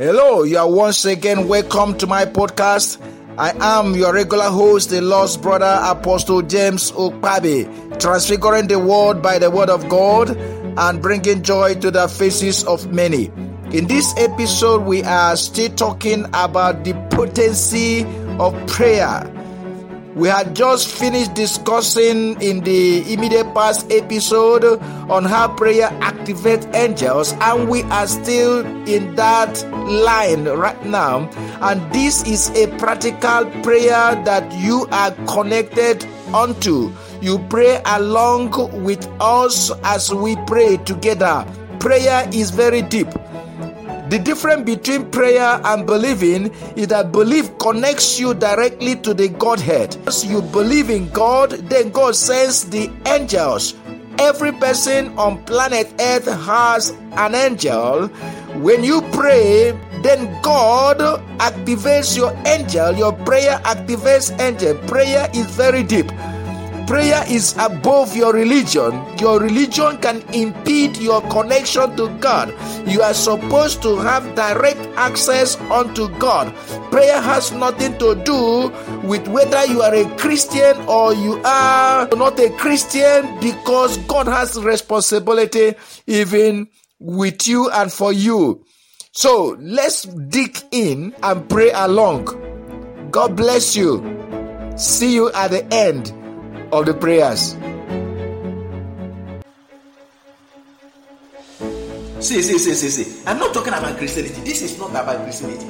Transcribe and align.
Hello, 0.00 0.44
you 0.44 0.56
are 0.56 0.70
once 0.70 1.04
again 1.06 1.48
welcome 1.48 1.98
to 1.98 2.06
my 2.06 2.24
podcast. 2.24 3.02
I 3.36 3.50
am 3.80 3.96
your 3.96 4.14
regular 4.14 4.44
host, 4.44 4.90
the 4.90 5.00
lost 5.00 5.42
brother 5.42 5.80
Apostle 5.82 6.42
James 6.42 6.92
Okpabe, 6.92 7.98
transfiguring 7.98 8.68
the 8.68 8.78
world 8.78 9.20
by 9.20 9.40
the 9.40 9.50
word 9.50 9.68
of 9.68 9.88
God 9.88 10.36
and 10.36 11.02
bringing 11.02 11.42
joy 11.42 11.74
to 11.80 11.90
the 11.90 12.06
faces 12.06 12.62
of 12.62 12.92
many. 12.92 13.24
In 13.72 13.88
this 13.88 14.14
episode, 14.18 14.84
we 14.84 15.02
are 15.02 15.34
still 15.36 15.70
talking 15.70 16.26
about 16.26 16.84
the 16.84 16.94
potency 17.10 18.04
of 18.38 18.54
prayer. 18.68 19.26
We 20.18 20.26
had 20.26 20.56
just 20.56 20.88
finished 20.88 21.34
discussing 21.34 22.42
in 22.42 22.64
the 22.64 23.06
immediate 23.12 23.54
past 23.54 23.86
episode 23.92 24.64
on 25.08 25.24
how 25.24 25.54
prayer 25.54 25.90
activates 26.02 26.66
angels, 26.74 27.34
and 27.40 27.68
we 27.68 27.84
are 27.84 28.08
still 28.08 28.66
in 28.88 29.14
that 29.14 29.62
line 29.86 30.46
right 30.46 30.84
now. 30.84 31.30
And 31.60 31.80
this 31.94 32.26
is 32.26 32.50
a 32.58 32.66
practical 32.78 33.46
prayer 33.62 34.20
that 34.24 34.52
you 34.58 34.88
are 34.90 35.12
connected 35.28 36.04
onto. 36.34 36.90
You 37.20 37.38
pray 37.48 37.80
along 37.86 38.82
with 38.82 39.06
us 39.20 39.70
as 39.84 40.12
we 40.12 40.34
pray 40.48 40.78
together. 40.78 41.46
Prayer 41.78 42.28
is 42.32 42.50
very 42.50 42.82
deep. 42.82 43.06
The 44.08 44.18
difference 44.18 44.64
between 44.64 45.10
prayer 45.10 45.60
and 45.64 45.86
believing 45.86 46.46
is 46.76 46.88
that 46.88 47.12
belief 47.12 47.58
connects 47.58 48.18
you 48.18 48.32
directly 48.32 48.96
to 48.96 49.12
the 49.12 49.28
Godhead. 49.28 49.98
As 50.06 50.24
you 50.24 50.40
believe 50.40 50.88
in 50.88 51.10
God, 51.10 51.50
then 51.68 51.90
God 51.90 52.16
sends 52.16 52.64
the 52.64 52.90
angels. 53.04 53.74
Every 54.18 54.52
person 54.52 55.12
on 55.18 55.44
planet 55.44 55.92
Earth 56.00 56.24
has 56.24 56.90
an 57.20 57.34
angel. 57.34 58.08
When 58.64 58.82
you 58.82 59.02
pray, 59.12 59.78
then 60.02 60.40
God 60.40 60.98
activates 61.38 62.16
your 62.16 62.32
angel. 62.46 62.96
Your 62.96 63.12
prayer 63.12 63.60
activates 63.64 64.32
angel. 64.40 64.74
Prayer 64.88 65.28
is 65.34 65.44
very 65.52 65.82
deep. 65.82 66.10
Prayer 66.88 67.22
is 67.28 67.54
above 67.58 68.16
your 68.16 68.32
religion. 68.32 69.04
Your 69.18 69.38
religion 69.40 69.98
can 69.98 70.22
impede 70.32 70.96
your 70.96 71.20
connection 71.28 71.94
to 71.98 72.08
God. 72.16 72.48
You 72.88 73.02
are 73.02 73.12
supposed 73.12 73.82
to 73.82 73.98
have 73.98 74.34
direct 74.34 74.80
access 74.96 75.60
unto 75.70 76.08
God. 76.16 76.50
Prayer 76.90 77.20
has 77.20 77.52
nothing 77.52 77.98
to 77.98 78.14
do 78.24 78.72
with 79.06 79.28
whether 79.28 79.66
you 79.66 79.82
are 79.82 79.94
a 79.94 80.08
Christian 80.16 80.78
or 80.88 81.12
you 81.12 81.38
are 81.44 82.08
not 82.16 82.40
a 82.40 82.48
Christian 82.56 83.38
because 83.38 83.98
God 84.08 84.26
has 84.26 84.58
responsibility 84.58 85.74
even 86.06 86.68
with 86.98 87.46
you 87.46 87.68
and 87.68 87.92
for 87.92 88.14
you. 88.14 88.64
So 89.12 89.58
let's 89.60 90.04
dig 90.04 90.56
in 90.70 91.14
and 91.22 91.46
pray 91.50 91.70
along. 91.70 93.10
God 93.10 93.36
bless 93.36 93.76
you. 93.76 94.00
See 94.78 95.12
you 95.12 95.30
at 95.32 95.50
the 95.50 95.66
end 95.66 96.14
of 96.72 96.86
the 96.86 96.94
prayers. 96.94 97.56
See, 102.20 102.42
see, 102.42 102.58
see, 102.58 102.74
see, 102.74 102.90
see. 102.90 103.22
I'm 103.26 103.38
not 103.38 103.54
talking 103.54 103.72
about 103.72 103.96
Christianity. 103.96 104.40
This 104.42 104.62
is 104.62 104.78
not 104.78 104.90
about 104.90 105.22
Christianity. 105.22 105.66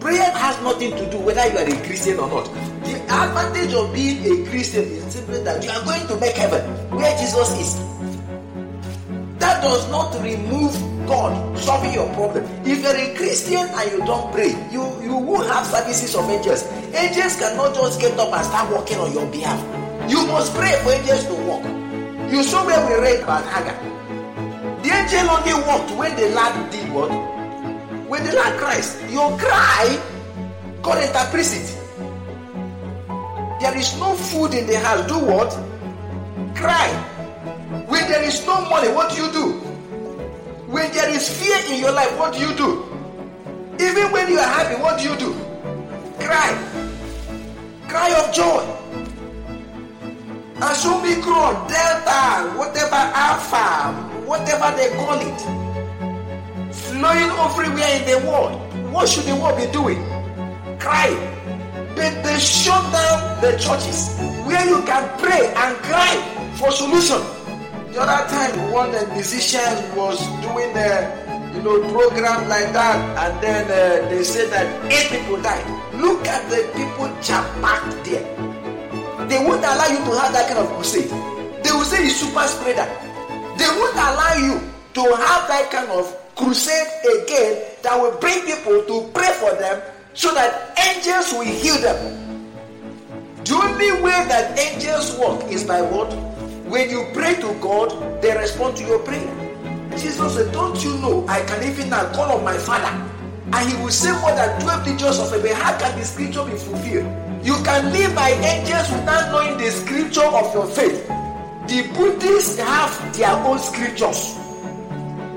Prayer 0.00 0.30
has 0.30 0.62
nothing 0.62 0.92
to 0.92 1.10
do 1.10 1.18
whether 1.18 1.44
you 1.50 1.58
are 1.58 1.68
a 1.68 1.86
Christian 1.86 2.18
or 2.18 2.28
not. 2.28 2.44
The 2.84 2.94
advantage 3.10 3.74
of 3.74 3.92
being 3.92 4.22
a 4.22 4.48
Christian 4.48 4.84
is 4.84 5.12
simply 5.12 5.42
that 5.42 5.64
you 5.64 5.70
are 5.70 5.84
going 5.84 6.06
to 6.06 6.16
make 6.20 6.36
heaven 6.36 6.62
where 6.96 7.10
Jesus 7.18 7.50
is. 7.58 7.74
That 9.40 9.62
does 9.62 9.90
not 9.90 10.14
remove 10.22 10.72
God 11.06 11.58
solving 11.58 11.92
your 11.92 12.12
problem. 12.14 12.44
If 12.64 12.82
you're 12.82 12.96
a 12.96 13.14
Christian 13.16 13.66
and 13.66 13.92
you 13.92 13.98
don't 14.06 14.32
pray, 14.32 14.54
you, 14.70 14.84
you 15.04 15.16
will 15.16 15.44
have 15.44 15.66
services 15.66 16.14
of 16.16 16.28
angels. 16.30 16.64
Angels 16.94 17.36
cannot 17.36 17.74
just 17.74 18.00
get 18.00 18.18
up 18.18 18.32
and 18.32 18.44
start 18.46 18.72
working 18.72 18.98
on 18.98 19.12
your 19.12 19.30
behalf. 19.30 19.60
You 20.10 20.26
must 20.26 20.54
pray 20.54 20.72
for 20.82 20.92
angels 20.92 21.24
to 21.26 21.34
work. 21.44 21.64
You 22.32 22.42
saw 22.42 22.64
where 22.64 22.80
we 22.88 22.94
read 23.04 23.20
about 23.22 23.44
Hagar. 23.44 23.76
The 24.82 24.90
angel 24.90 25.28
only 25.30 25.54
worked 25.68 25.90
when 25.92 26.16
the 26.16 26.34
lad 26.34 26.70
did 26.72 26.90
what? 26.92 27.10
When 28.08 28.24
the 28.24 28.32
lad 28.32 28.58
cries. 28.58 28.96
Your 29.12 29.36
cry, 29.38 30.00
God 30.82 31.02
interprets 31.02 31.52
it. 31.52 31.80
There 33.60 33.76
is 33.76 33.98
no 33.98 34.14
food 34.14 34.54
in 34.54 34.66
the 34.66 34.78
house. 34.78 35.06
Do 35.06 35.18
what? 35.18 35.52
Cry. 36.56 36.88
When 37.88 38.08
there 38.10 38.22
is 38.22 38.44
no 38.46 38.60
money, 38.68 38.88
what 38.88 39.14
do 39.14 39.22
you 39.22 39.32
do? 39.32 39.52
When 40.68 40.90
there 40.92 41.10
is 41.10 41.28
fear 41.28 41.74
in 41.74 41.80
your 41.80 41.92
life, 41.92 42.18
what 42.18 42.34
do 42.34 42.40
you 42.40 42.54
do? 42.54 42.93
Even 43.80 44.12
when 44.12 44.28
you 44.28 44.38
are 44.38 44.46
happy, 44.46 44.80
what 44.80 44.98
do 44.98 45.08
you 45.08 45.16
do? 45.16 45.32
Cry. 46.20 46.54
Cry 47.88 48.10
of 48.20 48.32
joy. 48.32 48.62
As 50.62 50.86
Omicron, 50.86 51.66
Delta, 51.68 52.56
whatever 52.56 52.94
Alpha, 52.94 53.92
whatever 54.26 54.76
they 54.76 54.90
call 54.96 55.18
it, 55.18 55.40
flowing 56.72 57.30
everywhere 57.30 57.90
in 57.98 58.04
the 58.06 58.28
world. 58.28 58.60
What 58.92 59.08
should 59.08 59.24
the 59.24 59.34
world 59.34 59.58
be 59.58 59.66
doing? 59.72 60.02
Cry. 60.78 61.10
But 61.96 62.22
they 62.22 62.38
shut 62.38 62.80
down 62.92 63.40
the 63.40 63.52
churches 63.58 64.16
where 64.46 64.64
you 64.66 64.82
can 64.84 65.18
pray 65.18 65.52
and 65.54 65.76
cry 65.78 66.16
for 66.54 66.70
solution. 66.70 67.20
The 67.92 68.00
other 68.00 68.28
time, 68.28 68.72
one 68.72 68.92
the 68.92 69.06
musician 69.14 69.96
was 69.96 70.18
doing 70.42 70.70
a 70.76 71.23
you 71.54 71.62
know 71.62 71.78
program 71.92 72.48
like 72.48 72.72
that, 72.72 72.98
and 73.22 73.42
then 73.42 73.64
uh, 73.70 74.08
they 74.10 74.22
say 74.22 74.48
that 74.50 74.66
eight 74.90 75.08
people 75.10 75.40
died. 75.40 75.64
Look 75.94 76.26
at 76.26 76.42
the 76.50 76.66
people 76.74 77.06
jam 77.22 77.44
packed 77.62 78.04
there. 78.04 78.26
They 79.28 79.38
won't 79.38 79.62
allow 79.62 79.86
you 79.86 79.98
to 80.02 80.12
have 80.18 80.32
that 80.34 80.48
kind 80.48 80.58
of 80.58 80.68
crusade. 80.74 81.08
They 81.62 81.70
will 81.70 81.84
say 81.84 82.04
it's 82.04 82.16
super 82.16 82.46
spreader. 82.46 82.86
They 83.56 83.68
won't 83.70 83.94
allow 83.94 84.34
you 84.34 84.60
to 84.94 85.02
have 85.16 85.48
that 85.48 85.70
kind 85.70 85.90
of 85.90 86.04
crusade 86.34 86.86
again 87.22 87.62
that 87.82 87.94
will 87.96 88.18
bring 88.18 88.42
people 88.42 88.82
to 88.84 89.10
pray 89.14 89.32
for 89.38 89.54
them 89.56 89.80
so 90.12 90.34
that 90.34 90.76
angels 90.78 91.32
will 91.32 91.44
heal 91.44 91.78
them. 91.80 92.20
The 93.44 93.54
only 93.54 94.02
way 94.02 94.24
that 94.26 94.58
angels 94.58 95.16
work 95.18 95.44
is 95.50 95.64
by 95.64 95.82
what? 95.82 96.12
When 96.66 96.90
you 96.90 97.06
pray 97.12 97.34
to 97.36 97.54
God, 97.60 98.22
they 98.22 98.36
respond 98.36 98.76
to 98.78 98.84
your 98.84 98.98
prayer. 99.00 99.43
Jesus 99.98 100.34
said, 100.34 100.52
Don't 100.52 100.82
you 100.84 100.96
know 100.98 101.26
I 101.28 101.40
can 101.42 101.62
even 101.64 101.90
now 101.90 102.10
call 102.12 102.32
on 102.38 102.44
my 102.44 102.56
Father 102.58 103.10
and 103.52 103.70
he 103.70 103.76
will 103.82 103.90
say 103.90 104.10
more 104.20 104.32
than 104.34 104.60
12 104.62 104.84
digits 104.84 105.18
of 105.20 105.32
a 105.32 105.54
How 105.54 105.78
can 105.78 105.98
the 105.98 106.04
scripture 106.04 106.44
be 106.44 106.56
fulfilled? 106.56 107.06
You 107.44 107.54
can 107.62 107.92
live 107.92 108.14
by 108.14 108.30
angels 108.30 108.90
without 108.90 109.30
knowing 109.30 109.58
the 109.58 109.70
scripture 109.70 110.24
of 110.24 110.54
your 110.54 110.66
faith. 110.66 111.06
The 111.68 111.86
Buddhists 111.94 112.58
have 112.58 113.16
their 113.16 113.36
own 113.44 113.58
scriptures. 113.58 114.34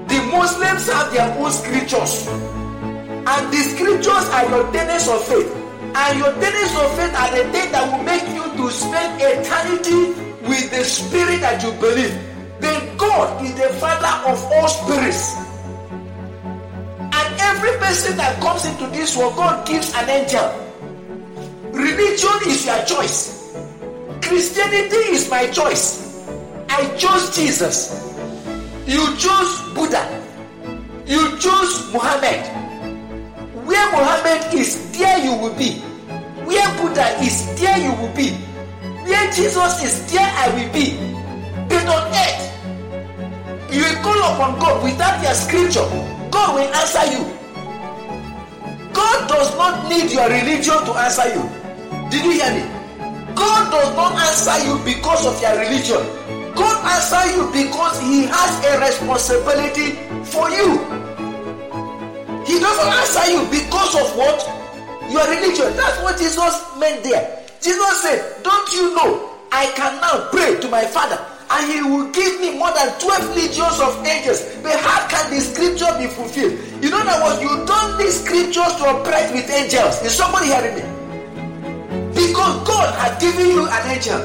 The 0.08 0.20
Muslims 0.32 0.88
have 0.88 1.12
their 1.14 1.38
own 1.38 1.52
scriptures. 1.52 2.28
And 2.28 3.54
the 3.54 3.62
scriptures 3.76 4.30
are 4.32 4.50
your 4.50 4.72
tenets 4.72 5.10
of 5.10 5.24
faith. 5.26 5.54
And 5.94 6.20
your 6.20 6.32
tenets 6.40 6.76
of 6.80 6.96
faith 6.96 7.14
are 7.14 7.32
the 7.36 7.52
things 7.52 7.72
that 7.72 7.92
will 7.92 8.04
make 8.04 8.24
you 8.34 8.44
to 8.56 8.72
spend 8.72 9.22
eternity 9.22 10.16
with 10.48 10.72
the 10.72 10.84
spirit 10.86 11.42
that 11.42 11.62
you 11.62 11.72
believe. 11.74 12.18
Then 12.62 12.97
God 13.08 13.42
is 13.42 13.56
the 13.56 13.70
Father 13.80 14.14
of 14.28 14.38
all 14.52 14.68
spirits. 14.68 15.36
And 17.00 17.28
every 17.40 17.72
person 17.80 18.18
that 18.18 18.36
comes 18.42 18.66
into 18.66 18.86
this 18.88 19.16
world, 19.16 19.36
God 19.38 19.66
gives 19.66 19.96
an 19.96 20.10
angel. 20.10 20.44
Religion 21.72 22.38
is 22.52 22.66
your 22.66 22.84
choice. 22.84 23.56
Christianity 24.22 25.16
is 25.16 25.30
my 25.32 25.48
choice. 25.48 26.28
I 26.68 26.84
chose 26.98 27.34
Jesus. 27.34 27.96
You 28.86 29.00
chose 29.16 29.52
Buddha. 29.74 30.04
You 31.08 31.40
chose 31.40 31.88
Muhammad. 31.96 32.44
Where 33.64 33.88
Muhammad 33.96 34.54
is, 34.54 34.92
there 34.92 35.24
you 35.24 35.32
will 35.32 35.56
be. 35.56 35.80
Where 36.44 36.68
Buddha 36.76 37.08
is, 37.24 37.48
there 37.56 37.80
you 37.80 37.96
will 38.02 38.14
be. 38.14 38.36
Where 39.08 39.32
Jesus 39.32 39.82
is, 39.82 40.12
there 40.12 40.28
I 40.28 40.52
will 40.52 40.72
be. 40.76 41.00
But 41.70 41.88
on 41.88 42.04
earth, 42.12 42.37
call 44.08 44.24
upon 44.32 44.60
God 44.60 44.84
without 44.84 45.20
your 45.22 45.36
scripture. 45.36 45.84
God 46.32 46.56
will 46.56 46.72
answer 46.72 47.06
you. 47.12 47.22
God 48.96 49.28
does 49.28 49.52
not 49.60 49.90
need 49.92 50.12
your 50.12 50.28
religion 50.32 50.80
to 50.88 50.94
answer 50.96 51.28
you. 51.36 51.44
Did 52.10 52.24
you 52.24 52.34
hear 52.40 52.52
me? 52.56 52.64
God 53.36 53.70
does 53.70 53.92
not 54.00 54.16
answer 54.16 54.58
you 54.64 54.80
because 54.88 55.28
of 55.28 55.36
your 55.44 55.60
religion. 55.60 56.00
God 56.56 56.78
answers 56.88 57.36
you 57.36 57.44
because 57.52 58.00
He 58.02 58.26
has 58.32 58.52
a 58.64 58.80
responsibility 58.80 60.00
for 60.24 60.50
you. 60.50 60.80
He 62.48 62.60
doesn't 62.64 62.92
answer 63.04 63.26
you 63.30 63.44
because 63.52 63.94
of 64.00 64.08
what? 64.16 64.40
Your 65.12 65.28
religion. 65.28 65.76
That's 65.76 66.02
what 66.02 66.18
Jesus 66.18 66.56
meant 66.80 67.04
there. 67.04 67.44
Jesus 67.62 68.02
said, 68.02 68.42
Don't 68.44 68.72
you 68.74 68.96
know 68.96 69.36
I 69.52 69.68
can 69.76 70.00
now 70.02 70.30
pray 70.32 70.60
to 70.60 70.68
my 70.70 70.86
Father 70.86 71.20
and 71.50 71.72
he 71.72 71.82
will 71.82 72.12
give 72.12 72.42
me 72.42 72.58
more 72.58 72.72
than 72.74 72.92
12 73.00 73.36
legions 73.36 73.80
of 73.80 74.04
angels. 74.06 74.44
But 74.62 74.76
how 74.80 75.08
can 75.08 75.32
the 75.32 75.40
scripture 75.40 75.92
be 75.98 76.08
fulfilled? 76.08 76.60
In 76.84 76.92
other 76.94 77.24
words, 77.24 77.42
you 77.42 77.66
don't 77.66 77.98
need 77.98 78.12
scriptures 78.12 78.76
to 78.78 78.84
operate 78.84 79.32
with 79.32 79.50
angels. 79.50 80.02
Is 80.04 80.16
somebody 80.16 80.48
hearing 80.48 80.76
me? 80.76 80.84
Because 82.12 82.68
God 82.68 82.94
has 83.00 83.22
given 83.22 83.48
you 83.48 83.68
an 83.68 83.84
angel. 83.88 84.20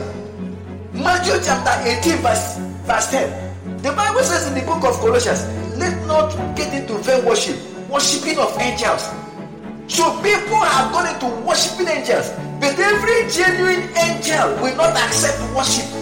Matthew 0.93 1.39
chapter 1.45 1.75
18, 1.89 2.19
verse, 2.19 2.59
verse 2.85 3.11
10. 3.11 3.79
The 3.83 3.93
Bible 3.93 4.23
says 4.23 4.49
in 4.49 4.55
the 4.55 4.67
book 4.67 4.85
of 4.85 4.99
Colossians, 4.99 5.47
let 5.79 5.95
not 6.07 6.35
get 6.57 6.75
into 6.75 6.99
vain 6.99 7.25
worship, 7.25 7.57
worshiping 7.89 8.39
of 8.39 8.57
angels. 8.59 9.09
So 9.87 10.11
people 10.23 10.59
have 10.59 10.93
gone 10.93 11.07
into 11.15 11.27
worshiping 11.47 11.89
angels, 11.89 12.31
but 12.59 12.79
every 12.79 13.31
genuine 13.31 13.89
angel 13.97 14.59
will 14.63 14.77
not 14.77 14.97
accept 14.97 15.39
worship. 15.55 16.02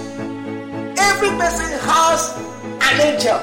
Every 1.00 1.30
person 1.40 1.72
has 1.88 2.36
an 2.84 3.00
angel. 3.00 3.40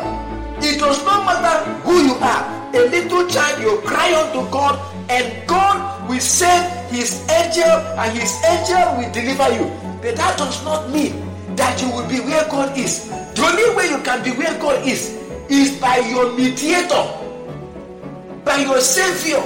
It 0.61 0.79
does 0.79 1.03
not 1.03 1.25
matter 1.25 1.69
who 1.81 1.97
you 2.05 2.15
are. 2.15 2.43
A 2.75 2.89
little 2.89 3.27
child, 3.27 3.61
you 3.61 3.81
cry 3.81 4.13
unto 4.13 4.49
God, 4.51 4.77
and 5.09 5.47
God 5.47 6.09
will 6.09 6.19
send 6.19 6.69
his 6.93 7.25
angel, 7.29 7.65
and 7.97 8.17
his 8.17 8.33
angel 8.45 8.97
will 8.97 9.11
deliver 9.11 9.49
you. 9.57 9.65
But 10.01 10.15
that 10.17 10.37
does 10.37 10.63
not 10.63 10.89
mean 10.89 11.13
that 11.55 11.81
you 11.81 11.89
will 11.89 12.07
be 12.07 12.19
where 12.19 12.45
God 12.49 12.77
is. 12.77 13.09
The 13.35 13.41
only 13.41 13.75
way 13.75 13.89
you 13.89 13.99
can 14.03 14.23
be 14.23 14.31
where 14.31 14.57
God 14.59 14.85
is 14.85 15.17
is 15.49 15.79
by 15.79 15.97
your 15.97 16.33
mediator, 16.33 17.05
by 18.43 18.57
your 18.57 18.79
savior, 18.81 19.41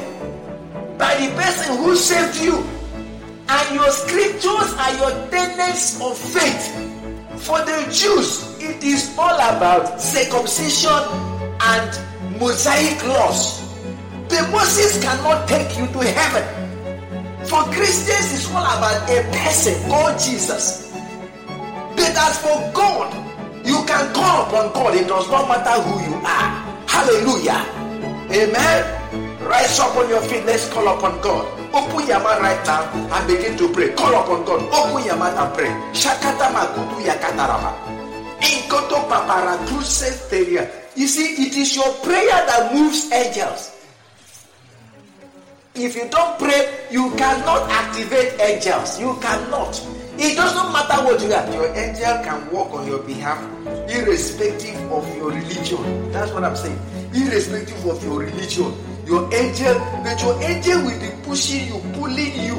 by 0.97 1.15
the 1.15 1.31
person 1.35 1.77
who 1.77 1.95
saved 1.95 2.37
you. 2.41 2.67
And 3.47 3.75
your 3.75 3.91
scriptures 3.91 4.73
are 4.79 4.93
your 4.95 5.29
tenets 5.29 5.99
of 5.99 6.17
faith. 6.17 6.90
For 7.41 7.57
the 7.65 7.89
Jews, 7.91 8.55
it 8.61 8.83
is 8.83 9.17
all 9.17 9.33
about 9.33 9.99
circumcision 9.99 10.91
and 11.59 12.39
Mosaic 12.39 13.03
laws. 13.07 13.61
The 14.29 14.47
Moses 14.51 15.01
cannot 15.03 15.47
take 15.47 15.75
you 15.77 15.87
to 15.87 15.99
heaven. 16.05 16.45
For 17.47 17.63
Christians, 17.73 18.33
it's 18.33 18.47
all 18.51 18.61
about 18.63 19.09
a 19.09 19.23
person 19.33 19.89
called 19.89 20.19
Jesus. 20.19 20.93
But 21.95 22.15
as 22.15 22.37
for 22.37 22.71
God, 22.73 23.11
you 23.65 23.83
can 23.85 24.13
call 24.13 24.45
upon 24.45 24.71
God. 24.73 24.95
It 24.95 25.07
does 25.07 25.27
not 25.29 25.47
matter 25.49 25.81
who 25.81 26.09
you 26.09 26.15
are. 26.23 26.87
Hallelujah. 26.87 27.65
Amen. 28.31 29.00
Rise 29.51 29.79
up 29.83 29.95
on 29.97 30.07
your 30.07 30.21
feet. 30.31 30.45
Let's 30.45 30.71
call 30.71 30.87
upon 30.87 31.19
God. 31.19 31.43
Open 31.75 32.07
your 32.07 32.23
mouth 32.23 32.39
right 32.39 32.63
now 32.65 32.87
and 32.87 33.27
begin 33.27 33.57
to 33.57 33.67
pray. 33.67 33.91
Call 33.91 34.15
upon 34.15 34.45
God. 34.45 34.63
Open 34.71 35.03
your 35.03 35.17
mouth 35.17 35.35
and 35.35 35.51
pray. 35.53 35.71
Shakata 35.91 36.47
makutu 36.55 37.03
yakatarama. 37.03 37.75
Inkoto 38.39 39.03
paparatuse 39.11 40.07
teria. 40.31 40.63
You 40.95 41.05
see, 41.05 41.35
it 41.43 41.57
is 41.57 41.75
your 41.75 41.91
prayer 41.99 42.39
that 42.47 42.73
moves 42.73 43.11
angels. 43.11 43.75
If 45.75 45.95
you 45.95 46.07
don't 46.07 46.39
pray, 46.39 46.87
you 46.89 47.11
cannot 47.15 47.69
activate 47.69 48.39
angels. 48.39 48.99
You 48.99 49.17
cannot. 49.19 49.75
It 50.17 50.35
doesn't 50.35 50.71
matter 50.71 51.03
what 51.03 51.21
you 51.21 51.31
have. 51.31 51.53
Your 51.53 51.67
angel 51.75 52.23
can 52.23 52.39
work 52.51 52.71
on 52.71 52.87
your 52.87 53.03
behalf, 53.03 53.39
irrespective 53.89 54.79
of 54.91 55.03
your 55.17 55.31
religion. 55.31 56.11
That's 56.11 56.31
what 56.31 56.43
I'm 56.43 56.55
saying. 56.55 56.79
Irrespective 57.13 57.85
of 57.85 58.03
your 58.03 58.19
religion, 58.19 58.71
your 59.11 59.27
angel, 59.35 59.75
but 60.03 60.21
your 60.21 60.41
angel 60.41 60.83
will 60.87 60.99
be 61.01 61.11
pushing 61.23 61.67
you, 61.67 61.79
pulling 61.99 62.31
you, 62.47 62.55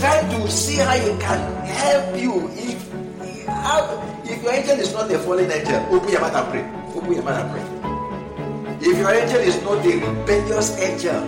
trying 0.00 0.24
to 0.32 0.50
see 0.50 0.76
how 0.76 0.96
he 0.96 1.12
can 1.20 1.40
help 1.66 2.18
you. 2.18 2.48
If 2.56 3.46
how, 3.46 4.22
if 4.24 4.42
your 4.42 4.52
angel 4.54 4.78
is 4.80 4.94
not 4.94 5.10
a 5.12 5.18
fallen 5.18 5.50
angel, 5.50 5.76
open 5.94 6.08
your 6.08 6.22
mouth 6.22 6.36
and 6.36 6.48
pray. 6.48 6.64
Open 6.96 7.12
your 7.12 7.22
mouth 7.22 7.36
and 7.36 7.50
pray. 7.52 8.90
If 8.90 8.96
your 8.96 9.10
angel 9.12 9.40
is 9.40 9.62
not 9.62 9.84
a 9.84 9.92
rebellious 9.92 10.80
angel, 10.80 11.20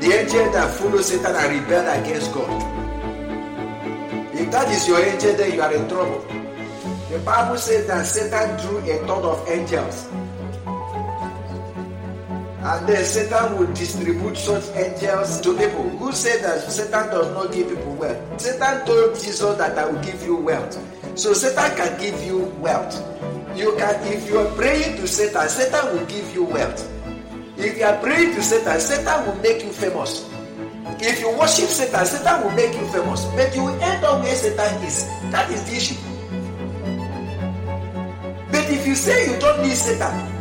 the 0.00 0.08
angel 0.10 0.50
that 0.50 0.74
follows 0.74 1.06
Satan 1.06 1.36
and 1.36 1.60
rebel 1.60 1.86
against 2.02 2.34
God. 2.34 2.50
If 4.34 4.50
that 4.50 4.68
is 4.74 4.88
your 4.88 4.98
angel, 4.98 5.36
then 5.36 5.54
you 5.54 5.62
are 5.62 5.72
in 5.72 5.88
trouble. 5.88 6.20
The 7.10 7.20
Bible 7.20 7.58
says 7.58 7.86
that 7.86 8.04
Satan 8.06 8.58
drew 8.60 8.78
a 8.78 8.98
third 9.06 9.22
of 9.22 9.48
angels. 9.48 10.08
And 12.64 12.88
then 12.88 13.04
Satan 13.04 13.58
will 13.58 13.72
distribute 13.74 14.36
such 14.38 14.64
angels 14.74 15.38
to 15.42 15.52
people. 15.52 15.84
Who 16.00 16.12
said 16.12 16.42
that 16.44 16.64
Satan 16.72 17.08
does 17.12 17.28
not 17.34 17.52
give 17.52 17.68
people 17.68 17.94
wealth? 17.94 18.40
Satan 18.40 18.86
told 18.86 19.20
Jesus 19.20 19.58
that 19.58 19.76
I 19.76 19.84
will 19.84 20.02
give 20.02 20.22
you 20.24 20.36
wealth. 20.36 20.72
So 21.14 21.34
Satan 21.34 21.76
can 21.76 22.00
give 22.00 22.16
you 22.24 22.38
wealth. 22.64 22.96
You 23.54 23.76
can, 23.76 24.00
if 24.10 24.26
you 24.30 24.38
are 24.38 24.50
praying 24.56 24.96
to 24.96 25.06
Satan, 25.06 25.46
Satan 25.50 25.92
will 25.92 26.06
give 26.06 26.34
you 26.34 26.44
wealth. 26.44 26.90
If 27.58 27.76
you 27.76 27.84
are 27.84 28.00
praying 28.00 28.34
to 28.34 28.42
Satan, 28.42 28.80
Satan 28.80 29.26
will 29.26 29.36
make 29.42 29.62
you 29.62 29.70
famous. 29.70 30.26
If 31.04 31.20
you 31.20 31.36
worship 31.36 31.68
Satan, 31.68 32.06
Satan 32.06 32.44
will 32.44 32.56
make 32.56 32.72
you 32.72 32.86
famous. 32.88 33.26
But 33.36 33.54
you 33.54 33.62
will 33.64 33.76
end 33.82 34.04
up 34.04 34.22
where 34.22 34.34
Satan 34.34 34.82
is. 34.82 35.04
That 35.30 35.50
is 35.50 35.62
the 35.68 35.76
issue. 35.76 36.00
But 38.50 38.70
if 38.72 38.86
you 38.86 38.94
say 38.94 39.30
you 39.30 39.38
don't 39.38 39.60
need 39.60 39.76
Satan, 39.76 40.33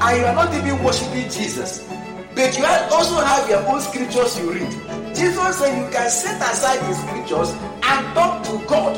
and 0.00 0.16
you 0.18 0.24
are 0.24 0.34
not 0.34 0.54
even 0.54 0.82
worshiping 0.84 1.28
Jesus, 1.30 1.86
but 2.34 2.56
you 2.56 2.64
also 2.64 3.18
have 3.20 3.48
your 3.48 3.66
own 3.68 3.80
scriptures 3.80 4.38
you 4.38 4.52
read. 4.52 4.70
Jesus 5.14 5.58
said 5.58 5.74
you 5.76 5.90
can 5.90 6.08
set 6.08 6.40
aside 6.40 6.78
the 6.88 6.94
scriptures 6.94 7.50
and 7.82 8.14
talk 8.14 8.44
to 8.44 8.58
God. 8.68 8.96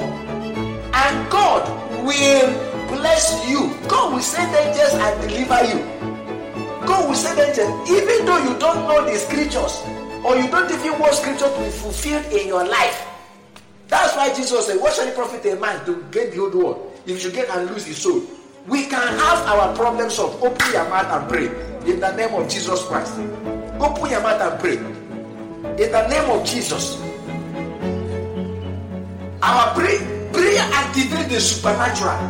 And 0.92 1.30
God 1.30 1.64
will 2.04 2.52
bless 2.88 3.48
you. 3.48 3.74
God 3.88 4.12
will 4.12 4.20
send 4.20 4.54
angels 4.54 4.92
and 4.92 5.20
deliver 5.22 5.64
you. 5.72 5.80
God 6.86 7.08
will 7.08 7.14
send 7.14 7.38
angels, 7.38 7.88
even 7.88 8.26
though 8.26 8.38
you 8.38 8.58
don't 8.58 8.86
know 8.86 9.04
the 9.04 9.16
scriptures, 9.16 9.80
or 10.22 10.36
you 10.36 10.50
don't 10.50 10.70
even 10.70 10.98
want 10.98 11.14
scripture 11.14 11.48
to 11.48 11.58
be 11.60 11.70
fulfilled 11.70 12.26
in 12.32 12.48
your 12.48 12.66
life. 12.66 13.06
That's 13.88 14.14
why 14.16 14.34
Jesus 14.34 14.66
said, 14.66 14.78
What 14.78 14.94
shall 14.94 15.08
it 15.08 15.14
profit 15.14 15.46
a 15.46 15.56
man 15.56 15.82
to 15.86 16.04
gain 16.10 16.30
the 16.30 16.36
whole 16.36 16.50
world 16.50 16.92
if 17.06 17.10
you 17.24 17.30
should 17.30 17.36
and 17.36 17.70
lose 17.70 17.86
his 17.86 17.96
soul? 17.96 18.22
We 18.66 18.86
can 18.86 19.18
have 19.18 19.46
our 19.48 19.74
problems 19.74 20.14
solved. 20.14 20.42
Open 20.42 20.72
your 20.72 20.88
mouth 20.88 21.06
and 21.06 21.28
pray 21.28 21.46
in 21.90 22.00
the 22.00 22.14
name 22.16 22.34
of 22.34 22.48
Jesus 22.48 22.82
Christ. 22.84 23.14
Open 23.80 24.10
your 24.10 24.20
mouth 24.20 24.40
and 24.40 24.60
pray 24.60 24.76
in 24.76 25.92
the 25.92 26.08
name 26.08 26.30
of 26.30 26.44
Jesus. 26.44 27.00
Our 29.42 29.74
pray, 29.74 29.98
prayer 30.32 30.60
activates 30.76 31.28
the 31.30 31.40
supernatural. 31.40 32.20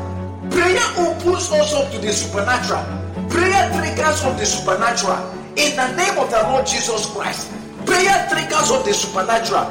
Prayer 0.50 0.87
opens 0.99 1.51
us 1.51 1.75
up 1.75 1.91
to 1.93 1.99
the 1.99 2.13
supernatural. 2.13 2.84
Prayer 3.29 3.70
triggers 3.75 4.25
of 4.25 4.39
the 4.39 4.46
supernatural 4.46 5.19
in 5.56 5.75
the 5.75 5.93
name 5.96 6.19
of 6.19 6.31
the 6.31 6.43
Lord 6.49 6.67
Jesus 6.67 7.06
Christ. 7.06 7.51
Prayer 7.84 8.29
triggers 8.31 8.70
of 8.70 8.84
the 8.84 8.94
supernatural. 8.94 9.67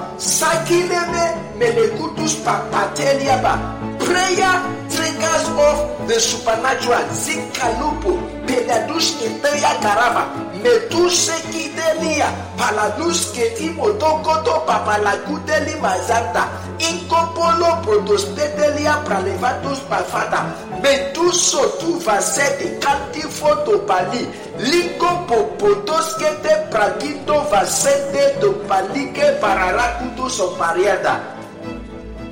prayer 4.09 4.57
triggers 4.89 5.45
off 5.61 5.77
the 6.09 6.17
supernatural 6.17 7.05
zikalupo 7.13 8.17
pedadush 8.49 9.21
inteya 9.21 9.77
karama 9.85 10.25
metusekideliya 10.65 12.33
paladusketi 12.57 13.69
motokoto 13.77 14.65
papalagudeli 14.65 15.77
mazanta 15.77 16.49
inkopolo 16.81 17.85
protospedeliya 17.85 19.05
pralevatus 19.05 19.77
pafata 19.85 20.57
metusotu 20.81 22.01
vasedi 22.01 22.81
kantifotopali 22.81 24.25
linkopopotoskete 24.57 26.73
pragito 26.73 27.45
vasede 27.53 28.41
topalike 28.41 29.37
pararakutusopariada 29.37 31.38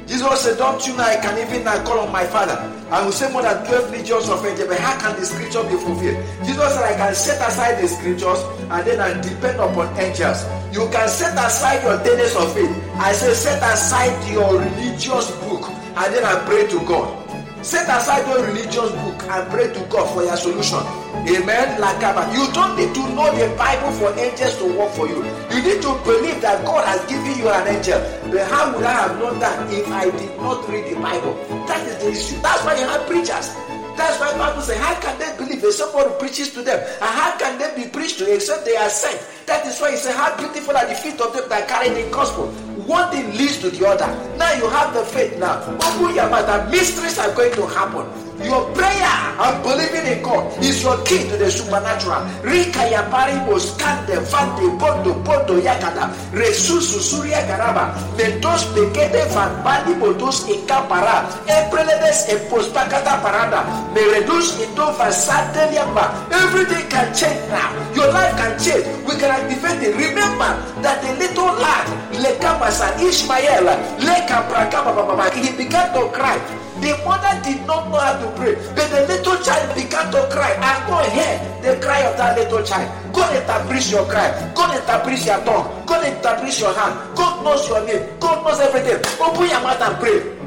Jesus 0.07 0.41
said, 0.41 0.57
Don't 0.57 0.79
you 0.87 0.95
know 0.95 1.03
I 1.03 1.17
can 1.17 1.37
even 1.37 1.65
now 1.65 1.83
call 1.83 1.99
on 1.99 2.11
my 2.11 2.25
father? 2.25 2.55
I 2.89 3.03
will 3.03 3.11
say 3.11 3.29
more 3.31 3.41
than 3.41 3.65
12 3.65 3.91
legions 3.91 4.29
of 4.29 4.45
angels, 4.45 4.69
but 4.69 4.79
how 4.79 4.97
can 4.99 5.19
the 5.19 5.25
scripture 5.25 5.63
be 5.63 5.75
fulfilled? 5.75 6.23
Jesus 6.47 6.73
said, 6.73 6.83
I 6.83 6.95
can 6.95 7.13
set 7.13 7.45
aside 7.45 7.83
the 7.83 7.87
scriptures 7.89 8.39
and 8.71 8.87
then 8.87 8.99
I 9.01 9.19
depend 9.19 9.59
upon 9.59 9.91
angels. 9.99 10.47
You 10.71 10.87
can 10.87 11.09
set 11.09 11.35
aside 11.35 11.83
your 11.83 11.97
tenets 12.03 12.35
of 12.35 12.53
faith. 12.53 12.71
I 12.95 13.11
say, 13.11 13.33
set 13.33 13.61
aside 13.61 14.15
your 14.31 14.57
religious 14.57 15.31
book 15.43 15.67
and 15.67 16.13
then 16.15 16.23
I 16.23 16.39
pray 16.47 16.67
to 16.67 16.79
God. 16.87 17.27
Set 17.65 17.89
aside 17.89 18.25
your 18.27 18.45
religious 18.47 18.91
book 19.03 19.23
and 19.27 19.51
pray 19.51 19.73
to 19.73 19.79
God 19.91 20.07
for 20.15 20.23
your 20.23 20.37
solution. 20.37 20.79
Amen. 21.27 21.81
Lakaba. 21.81 22.23
Uh, 22.23 22.31
you 22.31 22.51
don't 22.53 22.77
need 22.79 22.95
to 22.95 23.03
know 23.11 23.27
the 23.35 23.53
Bible 23.57 23.91
for 23.99 24.15
angels 24.17 24.55
to 24.57 24.65
work 24.77 24.91
for 24.95 25.07
you. 25.07 25.19
You 25.51 25.59
need 25.61 25.81
to 25.83 25.91
believe 26.07 26.39
that 26.41 26.63
God 26.63 26.87
has 26.87 27.03
given 27.05 27.37
you 27.37 27.49
an 27.49 27.67
angel. 27.67 27.99
But 28.31 28.47
how 28.47 28.73
would 28.73 28.83
I 28.83 28.93
have 28.93 29.19
known 29.19 29.39
that 29.39 29.71
if 29.71 29.87
I 29.91 30.09
did 30.09 30.37
not 30.39 30.67
read 30.69 30.87
the 30.87 30.99
Bible? 30.99 31.35
That 31.67 31.85
is 31.85 31.97
the 31.99 32.09
issue. 32.11 32.41
That's 32.41 32.63
why 32.63 32.79
you 32.79 32.87
have 32.87 33.05
preachers. 33.07 33.51
That's 33.97 34.19
why 34.21 34.37
Bible 34.37 34.61
say, 34.61 34.77
how 34.77 34.93
can 35.01 35.17
they 35.17 35.35
believe 35.37 35.63
if 35.63 35.73
somebody 35.73 36.13
preaches 36.19 36.53
to 36.53 36.61
them? 36.61 36.79
And 36.79 37.11
how 37.11 37.35
can 37.37 37.57
they 37.57 37.83
be 37.83 37.89
preached 37.89 38.19
to 38.19 38.31
except 38.33 38.63
they 38.63 38.77
are 38.77 38.89
sent? 38.89 39.19
That 39.47 39.65
is 39.65 39.81
why 39.81 39.91
he 39.91 39.97
said, 39.97 40.15
how 40.15 40.37
beautiful 40.37 40.77
are 40.77 40.85
the 40.87 40.95
feet 40.95 41.19
of 41.19 41.33
them 41.33 41.49
that 41.49 41.67
carry 41.67 41.89
the 41.89 42.09
gospel. 42.11 42.47
One 42.85 43.11
thing 43.11 43.35
leads 43.35 43.57
to 43.59 43.69
the 43.71 43.87
other. 43.87 44.07
Now 44.37 44.53
you 44.53 44.69
have 44.69 44.93
the 44.93 45.03
faith 45.03 45.37
now. 45.39 45.59
Open 45.65 46.15
your 46.15 46.29
mouth 46.29 46.47
and 46.47 46.71
mysteries 46.71 47.17
are 47.17 47.33
going 47.33 47.53
to 47.55 47.65
happen. 47.67 48.26
Your 48.43 48.69
prayer 48.77 49.17
and 49.41 49.63
believing 49.63 50.05
in 50.05 50.21
God 50.21 50.45
is 50.63 50.83
your 50.83 50.97
key 51.03 51.25
to 51.29 51.37
the 51.37 51.49
supernatural. 51.49 52.21
Rika 52.43 52.85
ya 52.85 53.09
paribo 53.09 53.57
skande 53.57 54.21
vande 54.29 54.77
bondo 54.77 55.13
bondo 55.25 55.57
yakada 55.57 56.13
resusu 56.31 57.01
suria 57.01 57.41
garaba. 57.49 57.97
Mentos 58.17 58.65
pekete 58.77 59.25
van 59.33 59.63
bandi 59.63 59.93
bodos 59.97 60.45
ikapara. 60.45 61.25
Empreledes 61.49 62.29
epospakata 62.29 63.17
parada. 63.25 63.65
Meredus 63.93 64.61
into 64.61 64.85
vasate 64.97 65.73
liamba. 65.73 66.13
Everything 66.29 66.85
can 66.89 67.09
change 67.13 67.41
now. 67.49 67.73
Your 67.95 68.11
life 68.13 68.37
can 68.37 68.53
change. 68.59 68.85
We 69.05 69.17
can 69.17 69.33
activate 69.33 69.81
it. 69.81 69.95
Remember 69.97 70.53
that 70.85 71.01
the 71.01 71.13
little 71.17 71.53
lad 71.57 71.89
lekamasa 72.21 73.01
ishmael 73.01 73.65
lekaprakabababa 73.97 75.33
he 75.33 75.55
began 75.57 75.93
to 75.93 76.09
cry 76.13 76.37
the 76.81 76.93
mother 77.05 77.33
did 77.43 77.65
not 77.65 77.89
know 77.89 77.99
how 77.99 78.19
to 78.19 78.27
pray, 78.37 78.55
but 78.75 78.89
the 78.89 79.07
little 79.07 79.37
child 79.43 79.75
began 79.75 80.11
to 80.11 80.21
cry. 80.31 80.51
And 80.53 80.79
God 80.87 81.05
heard 81.09 81.39
the 81.63 81.81
cry 81.85 82.01
of 82.01 82.17
that 82.17 82.37
little 82.37 82.63
child. 82.63 82.89
God 83.13 83.35
establish 83.35 83.91
your 83.91 84.05
cry. 84.05 84.29
God 84.55 84.77
establish 84.77 85.25
your 85.25 85.39
tongue. 85.43 85.85
God 85.85 86.07
establish 86.07 86.59
your 86.59 86.73
hand. 86.73 87.17
God 87.17 87.43
knows 87.43 87.67
your 87.67 87.85
name. 87.85 88.07
God 88.19 88.43
knows 88.43 88.59
everything. 88.59 89.01
Open 89.19 89.49
your 89.49 89.61
mouth 89.61 89.81
and 89.81 89.95
pray. 89.97 90.37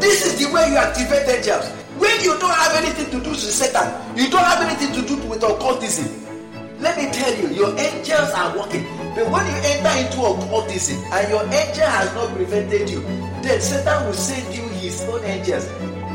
This 0.00 0.24
is 0.26 0.38
the 0.38 0.52
way 0.52 0.70
you 0.70 0.76
activate 0.76 1.28
angels. 1.28 1.68
When 1.98 2.20
you 2.22 2.38
don't 2.38 2.54
have 2.54 2.76
anything 2.76 3.10
to 3.10 3.18
do 3.24 3.30
with 3.30 3.40
Satan, 3.40 3.90
you 4.16 4.30
don't 4.30 4.44
have 4.44 4.62
anything 4.62 4.94
to 4.94 5.02
do 5.02 5.16
with 5.28 5.37
and 10.36 11.28
your 11.30 11.42
angel 11.44 11.86
has 11.86 12.14
not 12.14 12.34
prevented 12.34 12.90
you, 12.90 13.00
then 13.42 13.60
Satan 13.60 14.06
will 14.06 14.12
send 14.12 14.54
you 14.54 14.62
his 14.76 15.00
own 15.08 15.24
angels. 15.24 15.66